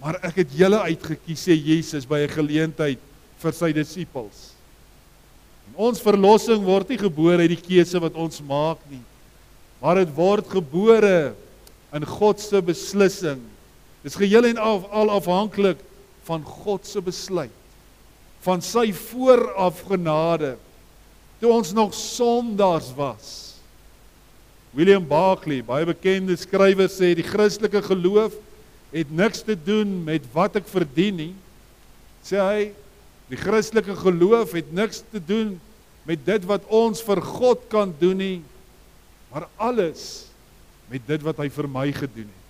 maar 0.00 0.20
ek 0.26 0.42
het 0.42 0.56
julle 0.56 0.80
uitgekies 0.90 1.46
sê 1.48 1.56
Jesus 1.56 2.06
by 2.06 2.24
'n 2.24 2.34
geleentheid 2.36 3.00
vir 3.40 3.52
sy 3.52 3.72
disippels. 3.72 4.52
Ons 5.76 6.00
verlossing 6.00 6.64
word 6.64 6.88
nie 6.88 6.98
gebore 6.98 7.40
uit 7.40 7.56
die 7.56 7.66
keuse 7.68 8.00
wat 8.00 8.14
ons 8.14 8.40
maak 8.40 8.78
nie, 8.90 9.02
maar 9.80 9.96
dit 9.96 10.10
word 10.14 10.46
gebore 10.48 11.34
in 11.92 12.04
God 12.04 12.40
se 12.40 12.60
beslissing. 12.60 13.40
Dis 14.02 14.16
geheel 14.16 14.44
en 14.44 14.58
al, 14.58 14.86
al 14.90 15.10
afhanklik 15.10 15.78
van 16.24 16.44
God 16.44 16.86
se 16.86 17.00
besluit 17.00 17.50
van 18.40 18.62
sy 18.64 18.88
vooraf 18.96 19.82
genade 19.88 20.54
toe 21.40 21.52
ons 21.52 21.72
nog 21.76 21.94
sondaars 21.96 22.90
was 22.96 23.30
William 24.76 25.04
Barclay 25.06 25.62
baie 25.66 25.88
bekende 25.88 26.36
skrywer 26.38 26.90
sê 26.92 27.12
die 27.18 27.26
Christelike 27.26 27.82
geloof 27.88 28.36
het 28.92 29.10
niks 29.10 29.44
te 29.46 29.56
doen 29.56 30.00
met 30.06 30.26
wat 30.34 30.60
ek 30.60 30.68
verdien 30.70 31.16
nie 31.24 31.32
sê 32.26 32.40
hy 32.40 32.66
die 33.30 33.38
Christelike 33.40 33.96
geloof 34.02 34.56
het 34.58 34.72
niks 34.74 35.04
te 35.12 35.22
doen 35.22 35.56
met 36.08 36.22
dit 36.26 36.44
wat 36.48 36.66
ons 36.66 37.02
vir 37.06 37.22
God 37.24 37.64
kan 37.72 37.94
doen 38.00 38.20
nie 38.20 38.36
maar 39.30 39.48
alles 39.56 40.26
met 40.90 41.02
dit 41.06 41.24
wat 41.24 41.42
hy 41.42 41.48
vir 41.54 41.70
my 41.70 41.88
gedoen 41.94 42.28
het 42.28 42.40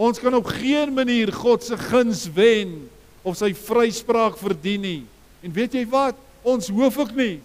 Ons 0.00 0.16
kan 0.16 0.32
op 0.32 0.46
geen 0.48 0.94
manier 0.96 1.28
God 1.32 1.64
se 1.64 1.76
guns 1.76 2.24
wen 2.32 2.88
of 3.20 3.36
sy 3.36 3.50
vryspraak 3.52 4.38
verdien 4.40 4.80
nie. 4.80 5.00
En 5.44 5.52
weet 5.52 5.76
jy 5.76 5.82
wat? 5.92 6.16
Ons 6.40 6.70
hoef 6.72 6.96
ook 7.02 7.12
nie. 7.18 7.36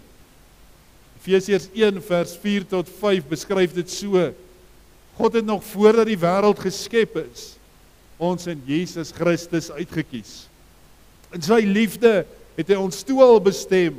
Efesiërs 1.26 1.66
1 1.74 1.98
vers 2.06 2.36
4 2.38 2.66
tot 2.70 2.90
5 3.00 3.24
beskryf 3.26 3.72
dit 3.74 3.90
so. 3.90 4.28
God 5.18 5.38
het 5.40 5.46
nog 5.46 5.64
voordat 5.72 6.06
die 6.06 6.18
wêreld 6.20 6.60
geskep 6.62 7.16
is, 7.24 7.56
ons 8.16 8.46
in 8.46 8.60
Jesus 8.68 9.10
Christus 9.16 9.72
uitgekies. 9.74 10.44
In 11.34 11.42
sy 11.42 11.64
liefde 11.66 12.22
het 12.56 12.70
hy 12.70 12.78
ons 12.78 13.02
toe 13.04 13.18
al 13.24 13.40
bestem 13.42 13.98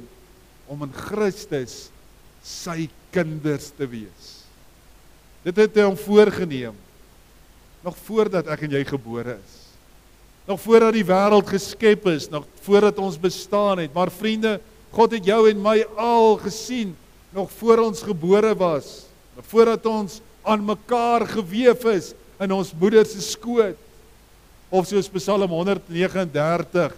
om 0.71 0.85
in 0.87 0.93
Christus 0.95 1.89
sy 2.45 2.87
kinders 3.11 3.73
te 3.75 3.87
wees. 3.91 4.29
Dit 5.43 5.59
het 5.59 5.75
hy 5.75 5.87
hom 5.89 5.97
voorgenem 5.99 6.77
nog 7.83 7.97
voordat 8.07 8.47
ek 8.51 8.63
en 8.67 8.77
jy 8.79 8.83
gebore 8.87 9.35
is. 9.35 9.57
Nog 10.47 10.61
voordat 10.63 10.95
die 10.95 11.05
wêreld 11.07 11.51
geskep 11.51 12.07
is, 12.13 12.29
nog 12.31 12.47
voordat 12.63 13.03
ons 13.03 13.19
bestaan 13.19 13.83
het. 13.83 13.91
Maar 13.91 14.11
vriende, 14.15 14.57
God 14.95 15.17
het 15.17 15.27
jou 15.27 15.41
en 15.49 15.59
my 15.59 15.81
al 15.99 16.39
gesien 16.39 16.95
nog 17.37 17.51
voor 17.57 17.77
ons 17.85 18.01
gebore 18.01 18.55
was. 18.57 19.05
Voordat 19.49 19.85
ons 19.85 20.21
aan 20.41 20.63
mekaar 20.65 21.27
gewewe 21.29 21.93
is 21.93 22.13
in 22.41 22.53
ons 22.53 22.73
moeder 22.73 23.05
se 23.05 23.21
skoot. 23.21 23.77
Of 24.73 24.89
soos 24.89 25.09
Psalm 25.13 25.51
139 25.53 26.95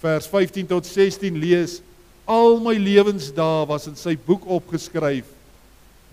vers 0.00 0.28
15 0.30 0.68
tot 0.70 0.86
16 0.86 1.34
lees, 1.36 1.80
al 2.24 2.60
my 2.62 2.76
lewensdae 2.78 3.66
was 3.68 3.88
in 3.90 3.98
sy 3.98 4.14
boek 4.14 4.46
opgeskryf 4.48 5.26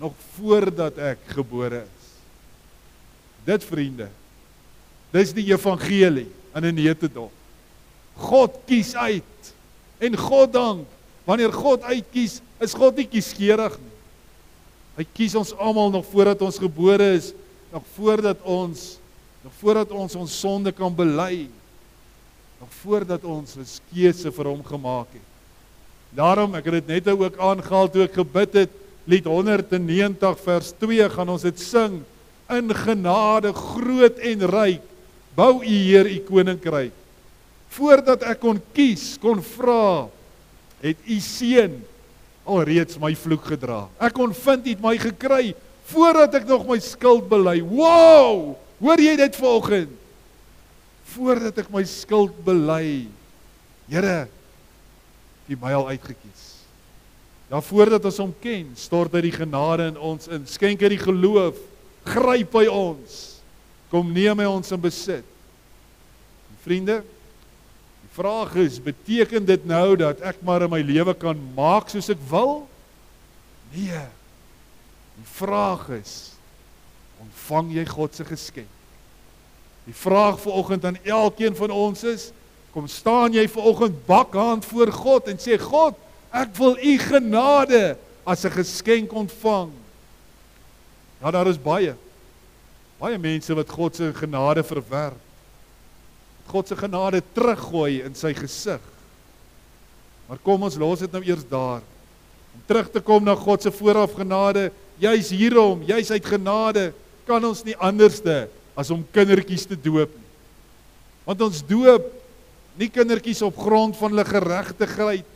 nog 0.02 0.14
voordat 0.36 0.98
ek 1.14 1.22
gebore 1.38 1.84
is. 1.86 2.10
Dit 3.48 3.64
vriende. 3.66 4.10
Dis 5.14 5.32
die 5.34 5.48
evangelie 5.54 6.28
in 6.56 6.66
'n 6.66 6.76
netedop. 6.76 7.32
God 8.18 8.58
kies 8.66 8.96
uit. 8.96 9.54
En 9.98 10.18
God 10.18 10.54
dank, 10.54 10.86
wanneer 11.24 11.54
God 11.54 11.82
uitkies, 11.82 12.42
is 12.60 12.74
God 12.74 12.98
nie 12.98 13.08
kieskeurig 13.10 13.78
nie. 13.80 13.96
Hy 14.98 15.06
kies 15.14 15.36
ons 15.38 15.54
almal 15.54 15.92
nog 15.94 16.08
voordat 16.10 16.42
ons 16.42 16.58
gebore 16.58 17.12
is, 17.18 17.34
nog 17.74 17.86
voordat 17.98 18.42
ons 18.44 18.96
nog 19.44 19.54
voordat 19.62 19.92
ons 19.96 20.16
ons 20.20 20.40
sonde 20.42 20.74
kan 20.76 20.92
bely. 20.92 21.48
Nog 22.60 22.72
voordat 22.82 23.24
ons 23.24 23.56
'n 23.56 23.66
keuse 23.94 24.32
vir 24.32 24.46
hom 24.46 24.64
gemaak 24.64 25.08
het. 25.14 25.28
Daarom 26.12 26.56
ek 26.56 26.66
het 26.66 26.74
dit 26.74 26.88
net 26.88 27.08
ook 27.08 27.38
aangehaal 27.38 27.88
toe 27.88 28.04
ek 28.04 28.14
gebid 28.14 28.54
het, 28.54 28.72
lied 29.08 29.26
190 29.26 30.40
vers 30.44 30.74
2 30.80 31.10
gaan 31.10 31.30
ons 31.30 31.46
dit 31.48 31.60
sing 31.60 32.02
in 32.52 32.72
genade 32.76 33.54
groot 33.56 34.20
en 34.20 34.46
ryk 34.52 34.84
bou 35.38 35.62
u 35.64 35.76
Heer 35.88 36.08
u 36.12 36.20
koninkryk 36.28 36.96
voordat 37.78 38.24
ek 38.28 38.40
kon 38.44 38.60
kies 38.76 39.16
kon 39.22 39.42
vra 39.44 40.08
het 40.84 41.00
u 41.08 41.20
seun 41.24 41.78
alreeds 42.48 42.98
my 43.02 43.14
vloek 43.16 43.52
gedra. 43.54 43.86
Ek 44.00 44.16
kon 44.16 44.34
vind 44.36 44.66
u 44.66 44.74
het 44.76 44.84
my 44.84 44.96
gekry 45.02 45.54
voordat 45.88 46.40
ek 46.42 46.48
nog 46.50 46.66
my 46.68 46.80
skuld 46.84 47.28
bely. 47.30 47.60
Wow! 47.64 48.56
Hoor 48.82 49.02
jy 49.02 49.16
dit 49.20 49.40
vanoggend 49.40 49.94
voordat 51.18 51.64
ek 51.64 51.70
my 51.74 51.84
skuld 51.88 52.36
bely. 52.46 53.08
Here 53.90 54.28
u 55.48 55.56
my 55.62 55.72
al 55.74 55.88
uitgekies. 55.96 56.44
Dan 57.48 57.64
voordat 57.64 58.04
ons 58.10 58.20
hom 58.20 58.34
ken 58.44 58.74
stort 58.76 59.16
hy 59.16 59.24
die 59.30 59.36
genade 59.38 59.88
in 59.94 60.00
ons 60.00 60.28
in. 60.28 60.44
Skenk 60.50 60.84
hy 60.84 60.92
die 60.98 61.02
geloof. 61.02 61.60
Gryp 62.08 62.58
hy 62.60 62.68
ons. 62.72 63.16
Kom 63.92 64.12
neem 64.12 64.44
hy 64.44 64.48
ons 64.52 64.74
in 64.76 64.82
besit. 64.84 65.28
En 66.52 66.60
vriende, 66.66 67.00
vraag 68.18 68.56
is, 68.64 68.80
beteken 68.82 69.46
dit 69.46 69.66
nou 69.70 69.96
dat 70.02 70.24
ek 70.26 70.42
maar 70.46 70.66
in 70.66 70.74
my 70.74 70.82
lewe 70.82 71.14
kan 71.18 71.38
maak 71.56 71.92
soos 71.94 72.10
ek 72.10 72.22
wil? 72.32 72.64
Nee. 73.76 74.06
Die 75.18 75.30
vraag 75.38 75.86
is, 75.98 76.16
ontvang 77.22 77.72
jy 77.78 77.86
God 77.90 78.18
se 78.18 78.26
geskenk? 78.26 78.74
Die 79.88 79.96
vraag 79.96 80.42
vanoggend 80.42 80.86
aan 80.90 81.00
elkeen 81.06 81.56
van 81.56 81.72
ons 81.72 82.04
is, 82.04 82.32
Kom 82.78 82.86
staan 82.86 83.34
jy 83.34 83.48
ver 83.50 83.66
oggend 83.72 83.96
bakhand 84.06 84.66
voor 84.70 84.92
God 84.94 85.30
en 85.32 85.40
sê 85.42 85.56
God, 85.58 85.96
ek 86.30 86.52
wil 86.60 86.76
u 86.78 86.92
genade 87.02 87.98
as 88.22 88.46
'n 88.46 88.54
geskenk 88.54 89.14
ontvang. 89.14 89.72
Ja, 91.22 91.32
daar 91.32 91.48
is 91.48 91.58
baie 91.58 91.96
baie 93.00 93.18
mense 93.18 93.54
wat 93.54 93.70
God 93.70 93.96
se 93.96 94.14
genade 94.14 94.64
verwerp. 94.64 95.27
God 96.48 96.68
se 96.70 96.78
genade 96.80 97.22
teruggooi 97.36 98.02
in 98.08 98.16
sy 98.16 98.34
gesig. 98.38 98.84
Maar 100.28 100.40
kom 100.44 100.66
ons 100.68 100.78
los 100.80 101.04
dit 101.04 101.14
nou 101.14 101.24
eers 101.24 101.46
daar. 101.48 101.84
Om 102.56 102.64
terug 102.68 102.92
te 102.92 103.04
kom 103.04 103.24
na 103.24 103.36
God 103.38 103.64
se 103.64 103.72
voorafgenade, 103.72 104.70
jy's 105.00 105.32
hierom, 105.36 105.84
jy's 105.88 106.12
uit 106.12 106.26
genade, 106.26 106.90
kan 107.28 107.44
ons 107.44 107.64
nie 107.68 107.76
anderste 107.84 108.46
as 108.78 108.92
om 108.94 109.06
kindertjies 109.14 109.68
te 109.68 109.78
doop 109.80 110.12
nie. 110.16 110.28
Want 111.28 111.44
ons 111.44 111.64
doop 111.68 112.08
nie 112.80 112.90
kindertjies 112.94 113.42
op 113.46 113.58
grond 113.60 113.98
van 114.00 114.14
hulle 114.14 114.26
geregtigheid 114.28 115.36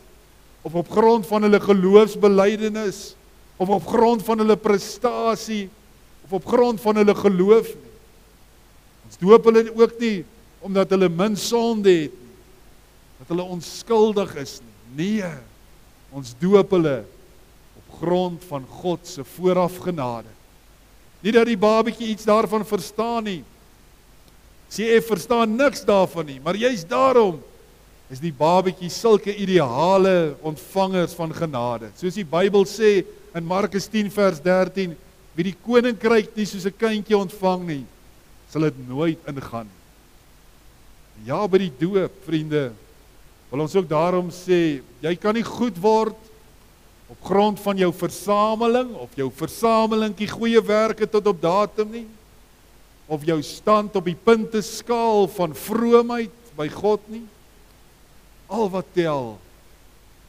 of 0.61 0.75
op 0.77 0.91
grond 0.93 1.25
van 1.27 1.47
hulle 1.47 1.59
geloofsbelijdenis 1.59 3.01
of 3.57 3.69
op 3.69 3.87
grond 3.87 4.23
van 4.23 4.43
hulle 4.43 4.57
prestasie 4.57 5.65
of 6.25 6.37
op 6.37 6.45
grond 6.47 6.81
van 6.81 7.01
hulle 7.01 7.15
geloof 7.17 7.73
nie. 7.73 7.89
Ons 9.09 9.19
doop 9.19 9.49
hulle 9.49 9.65
ook 9.75 9.97
nie 9.99 10.21
omdat 10.61 10.89
hulle 10.93 11.09
min 11.09 11.35
sonde 11.37 11.89
het 11.89 12.13
nie. 12.13 12.35
Dat 13.21 13.33
hulle 13.33 13.47
onskuldig 13.53 14.35
is 14.41 14.59
nie. 14.61 15.21
Nee. 15.21 15.31
Ons 16.11 16.33
doop 16.39 16.73
hulle 16.75 17.01
op 17.79 17.97
grond 18.01 18.43
van 18.49 18.65
God 18.81 19.07
se 19.07 19.23
voorafgenade. 19.23 20.29
Nie 21.21 21.31
dat 21.31 21.47
die 21.47 21.57
babatjie 21.57 22.09
iets 22.11 22.27
daarvan 22.27 22.65
verstaan 22.67 23.23
nie. 23.29 23.41
Sê 24.71 24.87
hy 24.89 25.01
verstaan 25.03 25.55
niks 25.55 25.83
daarvan 25.87 26.25
nie, 26.27 26.39
maar 26.43 26.55
juist 26.55 26.87
daarom 26.89 27.39
is 28.11 28.19
die 28.19 28.33
babatjie 28.35 28.89
sulke 28.91 29.33
ideale 29.35 30.33
ontvangers 30.43 31.13
van 31.15 31.31
genade. 31.35 31.91
Soos 31.99 32.17
die 32.17 32.27
Bybel 32.27 32.65
sê 32.67 33.01
in 33.35 33.47
Markus 33.47 33.87
10 33.91 34.11
vers 34.11 34.41
13, 34.43 34.95
wie 35.35 35.47
die 35.47 35.55
koninkryk 35.63 36.33
nie 36.35 36.45
soos 36.45 36.65
'n 36.65 36.75
kindjie 36.75 37.15
ontvang 37.15 37.63
nie, 37.67 37.85
sal 38.51 38.67
dit 38.67 38.87
nooit 38.87 39.19
ingaan 39.27 39.67
nie. 39.67 39.80
Ja, 41.25 41.43
by 41.45 41.59
die 41.61 41.73
doop, 41.77 42.13
vriende, 42.25 42.71
wil 43.51 43.61
ons 43.65 43.75
ook 43.77 43.89
daarom 43.89 44.31
sê, 44.33 44.81
jy 45.03 45.13
kan 45.21 45.35
nie 45.37 45.45
goed 45.45 45.77
word 45.81 46.17
op 47.11 47.19
grond 47.27 47.59
van 47.61 47.77
jou 47.77 47.91
versameling 47.93 48.93
of 48.95 49.13
jou 49.19 49.27
versamelingkie 49.35 50.29
goeie 50.31 50.61
werke 50.63 51.05
tot 51.05 51.27
op 51.27 51.41
datum 51.41 51.89
nie 51.91 52.07
of 53.11 53.25
jou 53.27 53.37
stand 53.43 53.97
op 53.99 54.05
die 54.07 54.15
punte 54.15 54.61
skaal 54.63 55.27
van 55.35 55.51
vroomheid 55.51 56.53
by 56.55 56.69
God 56.71 57.03
nie. 57.11 57.25
Al 58.47 58.69
wat 58.71 58.87
tel 58.95 59.33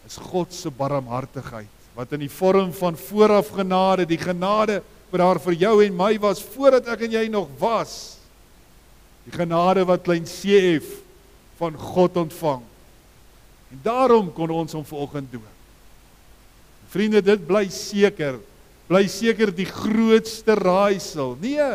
is 0.09 0.19
God 0.19 0.51
se 0.55 0.73
barmhartigheid 0.75 1.71
wat 1.95 2.15
in 2.17 2.25
die 2.25 2.33
vorm 2.33 2.73
van 2.73 2.97
voorafgenade, 2.97 4.07
die 4.09 4.21
genade 4.21 4.81
wat 5.13 5.21
daar 5.21 5.41
vir 5.45 5.59
jou 5.61 5.75
en 5.85 5.97
my 5.97 6.15
was 6.21 6.41
voordat 6.55 6.89
ek 6.95 7.05
en 7.07 7.17
jy 7.19 7.27
nog 7.31 7.51
was. 7.61 8.22
Die 9.27 9.35
genade 9.35 9.85
wat 9.87 10.05
klein 10.07 10.27
CF 10.27 10.89
van 11.61 11.77
God 11.79 12.17
ontvang. 12.25 12.63
En 13.73 13.81
daarom 13.85 14.33
kon 14.35 14.51
ons 14.51 14.75
hom 14.77 14.85
vanoggend 14.85 15.31
doop. 15.33 15.49
Vriende, 16.93 17.23
dit 17.25 17.45
bly 17.49 17.65
seker, 17.73 18.37
bly 18.91 19.07
seker 19.09 19.53
die 19.55 19.69
grootste 19.69 20.57
raaisel. 20.59 21.37
Nee, 21.41 21.69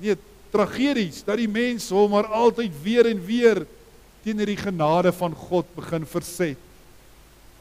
nee, 0.00 0.16
tragedies 0.52 1.22
dat 1.26 1.40
die 1.40 1.50
mens 1.50 1.90
hom 1.92 2.12
maar 2.12 2.28
altyd 2.32 2.72
weer 2.84 3.08
en 3.10 3.20
weer 3.24 3.62
teenoor 4.22 4.48
die 4.52 4.60
genade 4.60 5.12
van 5.16 5.34
God 5.48 5.68
begin 5.76 6.06
verset. 6.08 6.60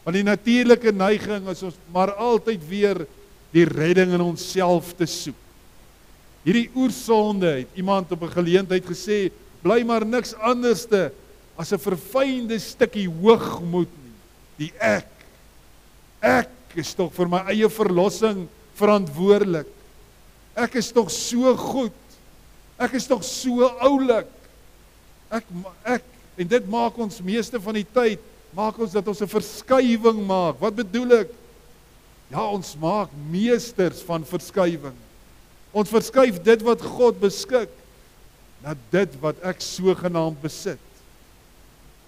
Want 0.04 0.18
die 0.18 0.26
natuurlike 0.26 0.94
neiging 0.94 1.48
is 1.52 1.64
ons 1.66 1.78
maar 1.94 2.14
altyd 2.16 2.64
weer 2.70 3.04
die 3.52 3.66
redding 3.68 4.16
in 4.16 4.24
onsself 4.24 4.94
te 4.98 5.08
soek. 5.10 5.38
Hierdie 6.46 6.70
oersonde 6.75 7.51
het 7.62 7.77
iemand 7.77 8.12
op 8.12 8.24
'n 8.24 8.34
geleentheid 8.34 8.86
gesê, 8.86 9.32
bly 9.62 9.84
maar 9.84 10.06
niks 10.06 10.34
anderste 10.34 11.12
as 11.56 11.72
'n 11.72 11.77
verfynde 11.77 12.60
stukkie 12.60 13.08
hoogmoed 13.08 13.90
nie. 14.04 14.18
Die 14.58 14.74
ek. 14.80 15.08
Ek 16.22 16.50
is 16.75 16.94
tog 16.94 17.14
vir 17.14 17.27
my 17.27 17.42
eie 17.50 17.70
verlossing 17.70 18.48
verantwoordelik. 18.74 19.68
Ek 20.56 20.75
is 20.75 20.92
tog 20.92 21.12
so 21.12 21.56
goed. 21.56 21.94
Ek 22.80 22.94
is 22.94 23.08
tog 23.08 23.24
so 23.24 23.68
oulik. 23.80 24.27
Ek 25.30 25.46
ek 25.86 26.04
en 26.38 26.48
dit 26.48 26.68
maak 26.70 26.98
ons 26.98 27.22
meeste 27.22 27.60
van 27.60 27.74
die 27.74 27.88
tyd 27.94 28.20
maak 28.56 28.80
ons 28.80 28.92
dat 28.92 29.08
ons 29.08 29.22
'n 29.22 29.27
verskywing 29.27 30.25
maak. 30.27 30.60
Wat 30.60 30.75
bedoel 30.75 31.12
ek? 31.24 31.30
Ja, 32.30 32.48
ons 32.48 32.75
maak 32.75 33.10
meesters 33.30 34.01
van 34.01 34.24
verskywing. 34.24 34.96
Ons 35.72 35.92
verskuif 35.92 36.40
dit 36.44 36.64
wat 36.68 36.84
God 36.84 37.20
beskik 37.22 37.72
na 38.62 38.75
dit 38.94 39.14
wat 39.24 39.40
ek 39.48 39.64
sogenaamd 39.64 40.40
besit. 40.44 40.81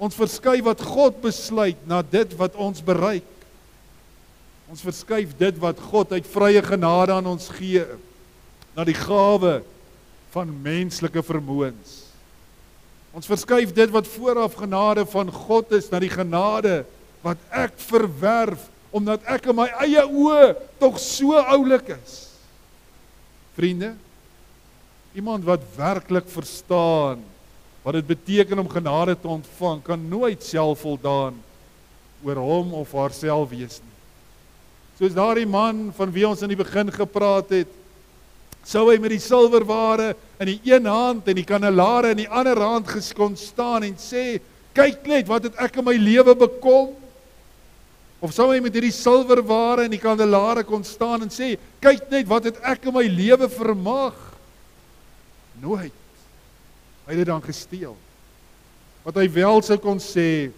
Ons 0.02 0.18
verskuif 0.18 0.66
wat 0.66 0.82
God 0.84 1.22
besluit 1.24 1.80
na 1.88 2.02
dit 2.04 2.34
wat 2.40 2.58
ons 2.60 2.84
bereik. 2.84 3.28
Ons 4.72 4.84
verskuif 4.84 5.32
dit 5.38 5.60
wat 5.62 5.80
God 5.92 6.16
uit 6.16 6.28
vrye 6.28 6.64
genade 6.66 7.14
aan 7.16 7.30
ons 7.30 7.48
gee 7.56 7.86
na 8.74 8.86
die 8.88 8.98
gawe 8.98 9.62
van 10.34 10.52
menslike 10.66 11.22
vermoëns. 11.24 12.00
Ons 13.14 13.30
verskuif 13.30 13.72
dit 13.78 13.92
wat 13.94 14.10
vooraf 14.10 14.58
genade 14.58 15.06
van 15.06 15.30
God 15.30 15.76
is 15.78 15.92
na 15.92 16.02
die 16.02 16.12
genade 16.12 16.82
wat 17.24 17.40
ek 17.54 17.78
verwerf 17.86 18.68
omdat 18.94 19.24
ek 19.30 19.48
in 19.50 19.58
my 19.58 19.70
eie 19.86 20.04
oë 20.04 20.54
tog 20.82 21.00
so 21.02 21.38
oulik 21.38 21.94
is. 21.96 22.33
Vriende, 23.54 23.94
iemand 25.14 25.46
wat 25.46 25.62
werklik 25.76 26.26
verstaan 26.28 27.22
wat 27.84 27.94
dit 28.00 28.08
beteken 28.08 28.60
om 28.60 28.70
genade 28.72 29.18
te 29.20 29.28
ontvang, 29.28 29.82
kan 29.84 30.08
nooit 30.10 30.44
selfvoldaan 30.44 31.36
oor 32.24 32.40
hom 32.40 32.74
of 32.80 32.92
haarself 32.96 33.50
wees 33.52 33.82
nie. 33.84 33.98
Soos 34.98 35.16
daardie 35.18 35.50
man 35.50 35.90
van 35.98 36.14
wie 36.16 36.24
ons 36.28 36.42
in 36.46 36.54
die 36.54 36.60
begin 36.60 36.92
gepraat 36.96 37.52
het, 37.52 37.72
sou 38.64 38.86
hy 38.88 38.96
met 39.04 39.12
die 39.12 39.22
silwerware 39.22 40.14
in 40.40 40.54
die 40.54 40.72
een 40.72 40.88
hand 40.88 41.28
en 41.28 41.36
die 41.36 41.48
kandelare 41.48 42.14
in 42.16 42.24
die 42.24 42.30
ander 42.32 42.62
hand 42.64 42.88
geskon 42.88 43.36
staan 43.38 43.84
en 43.84 43.98
sê 44.00 44.40
kyk 44.74 45.04
net 45.12 45.28
wat 45.28 45.50
het 45.50 45.60
ek 45.62 45.82
in 45.82 45.88
my 45.90 45.98
lewe 46.00 46.36
bekom 46.40 46.94
of 48.24 48.32
sou 48.32 48.48
hy 48.54 48.62
met 48.64 48.72
hierdie 48.72 48.94
silwerware 48.96 49.84
en 49.84 49.92
die 49.92 50.00
kandelare 50.00 50.64
kon 50.64 50.86
staan 50.88 51.26
en 51.26 51.34
sê 51.34 51.58
kyk 51.84 52.08
net 52.14 52.30
wat 52.30 52.48
het 52.48 52.62
ek 52.64 52.88
in 52.88 52.96
my 52.96 53.04
lewe 53.12 53.50
vermag. 53.52 54.16
Nooit. 55.60 56.00
Hy 57.04 57.12
het 57.12 57.20
dit 57.20 57.28
dan 57.28 57.44
gesteel. 57.44 57.98
Wat 59.04 59.20
hy 59.20 59.28
wel 59.36 59.60
sou 59.68 59.76
kon 59.84 60.00
sê 60.00 60.54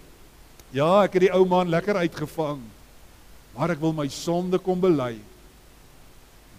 ja 0.76 0.92
ek 1.08 1.18
het 1.18 1.26
die 1.26 1.34
ou 1.34 1.42
man 1.50 1.72
lekker 1.74 1.98
uitgevang 2.06 2.62
maar 3.56 3.72
ek 3.72 3.80
wil 3.80 3.96
my 3.96 4.06
sonde 4.12 4.60
kom 4.60 4.82
bely. 4.84 5.16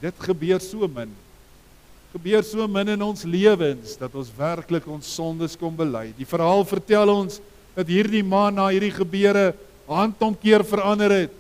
Dit 0.01 0.17
gebeur 0.25 0.63
so 0.65 0.89
min. 0.89 1.13
Gebeur 2.15 2.43
so 2.45 2.65
min 2.69 2.95
in 2.95 3.05
ons 3.05 3.27
lewens 3.29 3.99
dat 4.01 4.15
ons 4.17 4.33
werklik 4.37 4.89
ons 4.89 5.11
sondes 5.19 5.59
kom 5.61 5.77
bely. 5.77 6.09
Die 6.17 6.29
verhaal 6.29 6.65
vertel 6.65 7.13
ons 7.13 7.39
dat 7.77 7.93
hierdie 7.93 8.25
man 8.25 8.57
na 8.57 8.71
hierdie 8.73 8.95
gebeure 8.97 9.51
handomkeer 9.87 10.65
verander 10.65 11.11
het. 11.11 11.35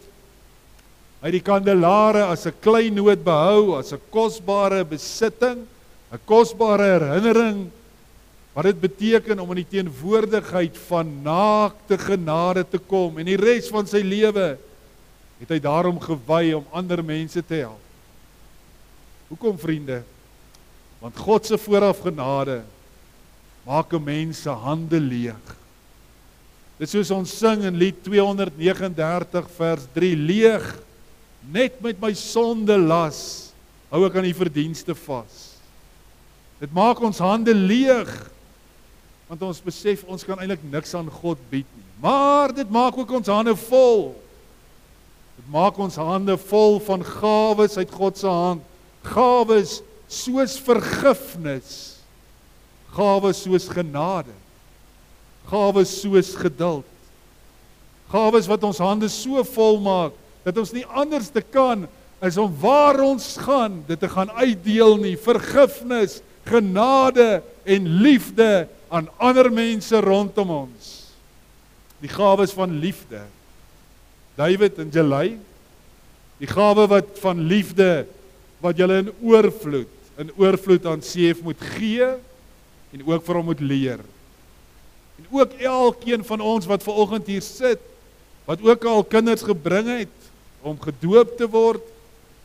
Hy 1.23 1.31
die 1.31 1.43
kandelare 1.43 2.27
as 2.31 2.47
'n 2.47 2.55
klein 2.61 2.95
noot 2.95 3.25
behou, 3.25 3.79
as 3.79 3.93
'n 3.93 4.01
kosbare 4.11 4.85
besitting, 4.85 5.67
'n 6.13 6.21
kosbare 6.25 6.99
herinnering 6.99 7.71
wat 8.55 8.65
dit 8.65 8.81
beteken 8.81 9.41
om 9.41 9.51
in 9.53 9.65
die 9.65 9.73
teenwoordigheid 9.77 10.77
van 10.89 11.23
naakte 11.23 11.99
genade 11.99 12.65
te 12.65 12.79
kom 12.79 13.19
en 13.19 13.27
die 13.29 13.37
res 13.37 13.69
van 13.69 13.87
sy 13.87 14.01
lewe 14.01 14.57
het 15.41 15.51
hy 15.53 15.59
daarom 15.61 15.99
gewy 16.01 16.55
om 16.57 16.65
ander 16.73 17.03
mense 17.05 17.43
te 17.45 17.61
help. 17.67 17.83
Hoekom 19.29 19.59
vriende? 19.59 20.03
Want 21.03 21.19
God 21.19 21.45
se 21.47 21.59
voorafgenade 21.59 22.63
maak 23.67 23.93
'n 23.93 24.05
mens 24.05 24.43
se 24.43 24.51
hande 24.51 25.01
leeg. 25.01 25.57
Dit 26.77 26.93
soos 26.93 27.11
ons 27.15 27.31
sing 27.33 27.65
in 27.65 27.79
lied 27.81 28.03
239 28.05 29.49
vers 29.57 29.87
3 29.97 30.13
leeg 30.29 30.67
net 31.53 31.79
met 31.85 31.99
my 32.03 32.13
sonde 32.19 32.77
las 32.77 33.21
hou 33.93 34.03
ek 34.05 34.19
aan 34.19 34.27
die 34.29 34.37
verdienste 34.37 34.97
vas. 35.07 35.57
Dit 36.61 36.73
maak 36.75 37.01
ons 37.05 37.23
hande 37.23 37.55
leeg 37.57 38.13
want 39.27 39.43
ons 39.43 39.65
besef 39.65 40.05
ons 40.07 40.23
kan 40.27 40.39
eintlik 40.39 40.63
niks 40.71 40.95
aan 40.95 41.09
God 41.11 41.41
bied 41.51 41.67
nie. 41.75 41.89
Maar 42.03 42.53
dit 42.55 42.69
maak 42.71 42.99
ook 42.99 43.17
ons 43.19 43.33
hande 43.33 43.57
vol. 43.67 44.13
Dit 45.41 45.49
maak 45.51 45.79
ons 45.83 45.99
hande 45.99 46.37
vol 46.47 46.79
van 46.87 47.03
gawes 47.03 47.75
uit 47.81 47.91
God 47.91 48.21
se 48.21 48.31
hand. 48.31 48.63
Gawes 49.07 49.81
soos 50.07 50.55
vergifnis 50.63 51.97
gawes 52.97 53.43
soos 53.45 53.69
genade 53.69 54.33
Gawes 55.51 55.93
soos 56.01 56.35
geduld. 56.39 56.87
Gawes 58.11 58.49
wat 58.51 58.65
ons 58.67 58.81
hande 58.83 59.11
so 59.13 59.43
vol 59.55 59.81
maak 59.83 60.15
dat 60.47 60.59
ons 60.63 60.73
nie 60.75 60.85
anders 60.87 61.29
te 61.35 61.43
kan 61.43 61.87
is 62.25 62.39
om 62.39 62.53
waar 62.63 63.01
ons 63.03 63.35
gaan 63.43 63.81
dit 63.89 63.99
te 64.01 64.09
gaan 64.09 64.31
uitdeel 64.39 64.95
nie 65.03 65.17
vergifnis, 65.21 66.21
genade 66.47 67.43
en 67.67 67.89
liefde 68.03 68.69
aan 68.89 69.11
ander 69.19 69.51
mense 69.51 70.01
rondom 70.01 70.53
ons. 70.55 70.93
Die 71.99 72.11
gawes 72.13 72.55
van 72.55 72.79
liefde. 72.79 73.25
David 74.39 74.79
en 74.79 74.93
Jelay 74.95 75.35
die 76.41 76.49
gawe 76.49 76.85
wat 76.91 77.17
van 77.23 77.41
liefde 77.49 78.05
wat 78.61 78.77
julle 78.77 79.01
in 79.05 79.13
oorvloed 79.25 79.93
in 80.21 80.33
oorvloed 80.41 80.87
aan 80.89 81.03
Seef 81.05 81.43
moet 81.45 81.61
gee 81.77 82.07
en 82.93 83.03
ook 83.05 83.25
vir 83.25 83.37
hom 83.37 83.51
moet 83.51 83.61
leer. 83.61 84.01
En 85.17 85.27
ook 85.31 85.53
elkeen 85.59 86.25
van 86.25 86.41
ons 86.41 86.67
wat 86.69 86.83
ver 86.83 87.03
oggend 87.05 87.27
hier 87.27 87.43
sit 87.43 87.81
wat 88.47 88.63
ook 88.63 88.85
al 88.85 89.03
kinders 89.05 89.43
gebring 89.43 89.89
het 89.91 90.29
om 90.63 90.79
gedoop 90.79 91.33
te 91.39 91.49
word, 91.51 91.83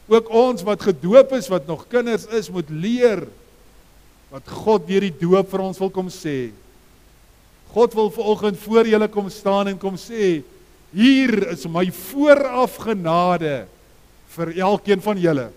ook 0.10 0.30
ons 0.34 0.64
wat 0.66 0.82
gedoop 0.82 1.36
is 1.38 1.50
wat 1.52 1.68
nog 1.70 1.86
kinders 1.92 2.26
is 2.34 2.50
moet 2.50 2.70
leer 2.70 3.22
wat 4.32 4.48
God 4.64 4.88
deur 4.88 5.06
die 5.06 5.14
doop 5.20 5.50
vir 5.52 5.64
ons 5.68 5.80
wil 5.82 5.92
kom 5.94 6.10
sê. 6.12 6.52
God 7.72 7.94
wil 7.96 8.10
ver 8.12 8.32
oggend 8.34 8.60
voor 8.64 8.88
julle 8.88 9.08
kom 9.12 9.30
staan 9.32 9.72
en 9.72 9.80
kom 9.80 10.00
sê 10.00 10.42
hier 10.92 11.36
is 11.54 11.64
my 11.72 11.86
vooraf 11.96 12.76
genade 12.84 13.66
vir 14.36 14.54
elkeen 14.60 15.04
van 15.04 15.20
julle. 15.20 15.48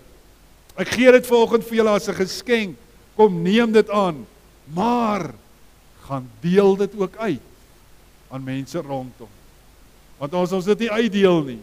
Ek 0.79 0.91
gee 0.95 1.11
dit 1.15 1.27
ver 1.27 1.41
oggend 1.41 1.67
vir 1.67 1.79
julle 1.81 1.95
as 1.95 2.07
'n 2.09 2.19
geskenk. 2.19 2.75
Kom 3.15 3.43
neem 3.43 3.71
dit 3.71 3.89
aan. 3.89 4.25
Maar 4.73 5.31
gaan 6.05 6.29
deel 6.39 6.75
dit 6.75 6.95
ook 6.99 7.15
uit 7.15 7.41
aan 8.29 8.43
mense 8.43 8.81
rondom. 8.81 9.31
Want 10.17 10.33
as 10.33 10.53
ons 10.55 10.67
dit 10.69 10.85
nie 10.85 10.91
uitdeel 10.91 11.41
nie, 11.43 11.61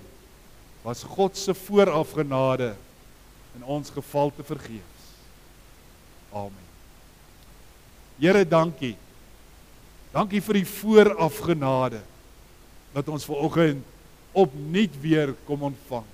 was 0.83 1.05
God 1.07 1.37
se 1.38 1.55
vooraf 1.55 2.14
genade 2.18 2.72
in 3.57 3.64
ons 3.64 3.90
geval 3.90 4.33
te 4.35 4.44
vergeefs. 4.44 5.07
Amen. 6.33 6.68
Here, 8.18 8.44
dankie. 8.48 8.96
Dankie 10.12 10.42
vir 10.44 10.61
die 10.61 10.68
vooraf 10.68 11.38
genade 11.46 12.02
dat 12.92 13.09
ons 13.09 13.24
ver 13.24 13.40
oggend 13.46 13.85
opnuut 14.37 14.94
weer 15.00 15.33
kom 15.48 15.62
ontvang. 15.70 16.05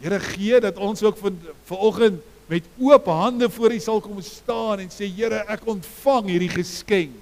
Here 0.00 0.18
gee 0.20 0.60
dat 0.60 0.80
ons 0.80 1.02
ook 1.04 1.18
van 1.20 1.36
vanoggend 1.68 2.22
met 2.52 2.66
oop 2.76 3.06
hande 3.08 3.48
voor 3.50 3.72
U 3.72 3.80
sal 3.80 4.00
kom 4.04 4.20
staan 4.24 4.82
en 4.84 4.90
sê 4.92 5.08
Here, 5.08 5.40
ek 5.48 5.64
ontvang 5.72 6.28
hierdie 6.34 6.52
geskenk. 6.52 7.16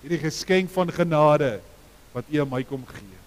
Hierdie 0.00 0.22
geskenk 0.22 0.72
van 0.72 0.92
genade 0.94 1.58
wat 2.14 2.30
U 2.32 2.40
aan 2.40 2.48
my 2.48 2.62
kom 2.64 2.86
gee. 2.88 3.20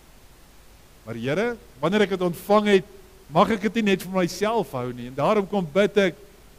Maar 1.06 1.20
Here, 1.22 1.48
wanneer 1.84 2.08
ek 2.08 2.16
dit 2.16 2.26
ontvang 2.26 2.72
het, 2.78 2.90
mag 3.32 3.54
ek 3.54 3.68
dit 3.70 3.80
nie 3.80 3.92
net 3.94 4.04
vir 4.04 4.16
myself 4.16 4.74
hou 4.76 4.90
nie 4.92 5.08
en 5.08 5.16
daarom 5.16 5.48
kom 5.48 5.68
bid 5.74 5.98
ek 6.10 6.18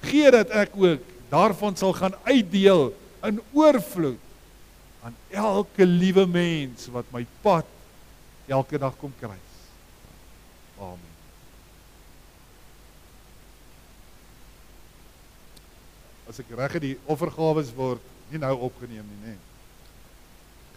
gee 0.09 0.31
dat 0.33 0.53
ek 0.63 0.73
ook 0.79 1.05
daarvan 1.33 1.77
sal 1.77 1.93
gaan 1.97 2.17
uitdeel 2.25 2.91
in 3.29 3.41
oorvloed 3.53 4.21
aan 5.05 5.17
elke 5.29 5.87
liewe 5.87 6.25
mens 6.27 6.89
wat 6.95 7.09
my 7.13 7.27
pad 7.45 7.69
elke 8.49 8.81
dag 8.81 8.97
kom 9.01 9.13
kruis. 9.21 9.57
Amen. 10.81 11.12
As 16.33 16.41
ek 16.41 16.55
reg 16.57 16.73
het 16.79 16.81
die 16.81 16.95
offergawes 17.13 17.75
word 17.77 18.01
nie 18.33 18.39
nou 18.41 18.55
opgeneem 18.65 19.05
nie, 19.05 19.19
nê. 19.21 19.33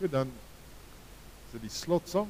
Goed 0.02 0.12
dan 0.12 0.28
is 0.28 1.54
dit 1.54 1.64
die 1.64 1.72
slotsang. 1.72 2.28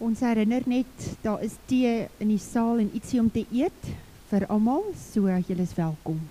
Ons 0.00 0.22
herinner 0.24 0.64
net 0.64 1.10
daar 1.20 1.44
is 1.44 1.58
tee 1.68 2.06
in 2.16 2.32
die 2.32 2.40
saal 2.40 2.80
en 2.80 2.88
ietsie 2.96 3.20
om 3.20 3.28
te 3.28 3.44
eet 3.52 3.92
vir 4.30 4.48
almal, 4.48 4.88
so 4.96 5.28
julle 5.28 5.68
is 5.68 5.76
welkom. 5.76 6.24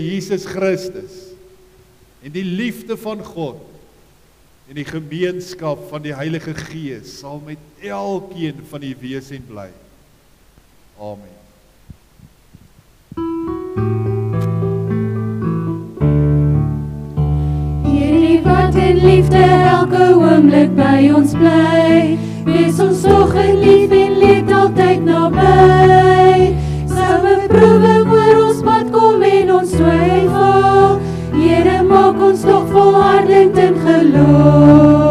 Jesus 0.00 0.46
Christus 0.48 1.12
en 2.24 2.32
die 2.32 2.44
liefde 2.44 2.96
van 2.96 3.20
God 3.24 3.60
en 4.66 4.78
die 4.78 4.86
gemeenskap 4.88 5.82
van 5.90 6.02
die 6.02 6.14
Heilige 6.16 6.54
Gees 6.56 7.18
sal 7.20 7.42
met 7.44 7.60
elkeen 7.84 8.64
van 8.70 8.82
u 8.82 8.92
wees 9.02 9.28
en 9.30 9.44
bly. 9.46 9.68
Amen. 10.96 11.34
Hierdie 17.84 18.40
wat 18.46 18.80
in 18.80 19.02
liefde 19.04 19.42
elke 19.44 20.08
oomblik 20.16 20.72
by 20.80 21.12
ons 21.14 21.36
bly, 21.36 22.16
wees 22.48 22.80
ons 22.80 23.04
tog 23.04 23.36
in 23.44 23.60
lief 23.60 23.92
en 24.00 24.16
leed 24.24 24.54
altyd 24.62 25.04
naby. 25.04 26.54
Sou 26.88 27.20
'n 27.20 27.52
oor 27.52 27.85
ons 29.56 29.72
twyfel, 29.72 31.00
Here 31.36 31.82
maak 31.88 32.20
ons 32.28 32.44
tog 32.44 32.70
volhardend 32.72 33.58
in 33.58 33.82
geloof. 33.86 35.05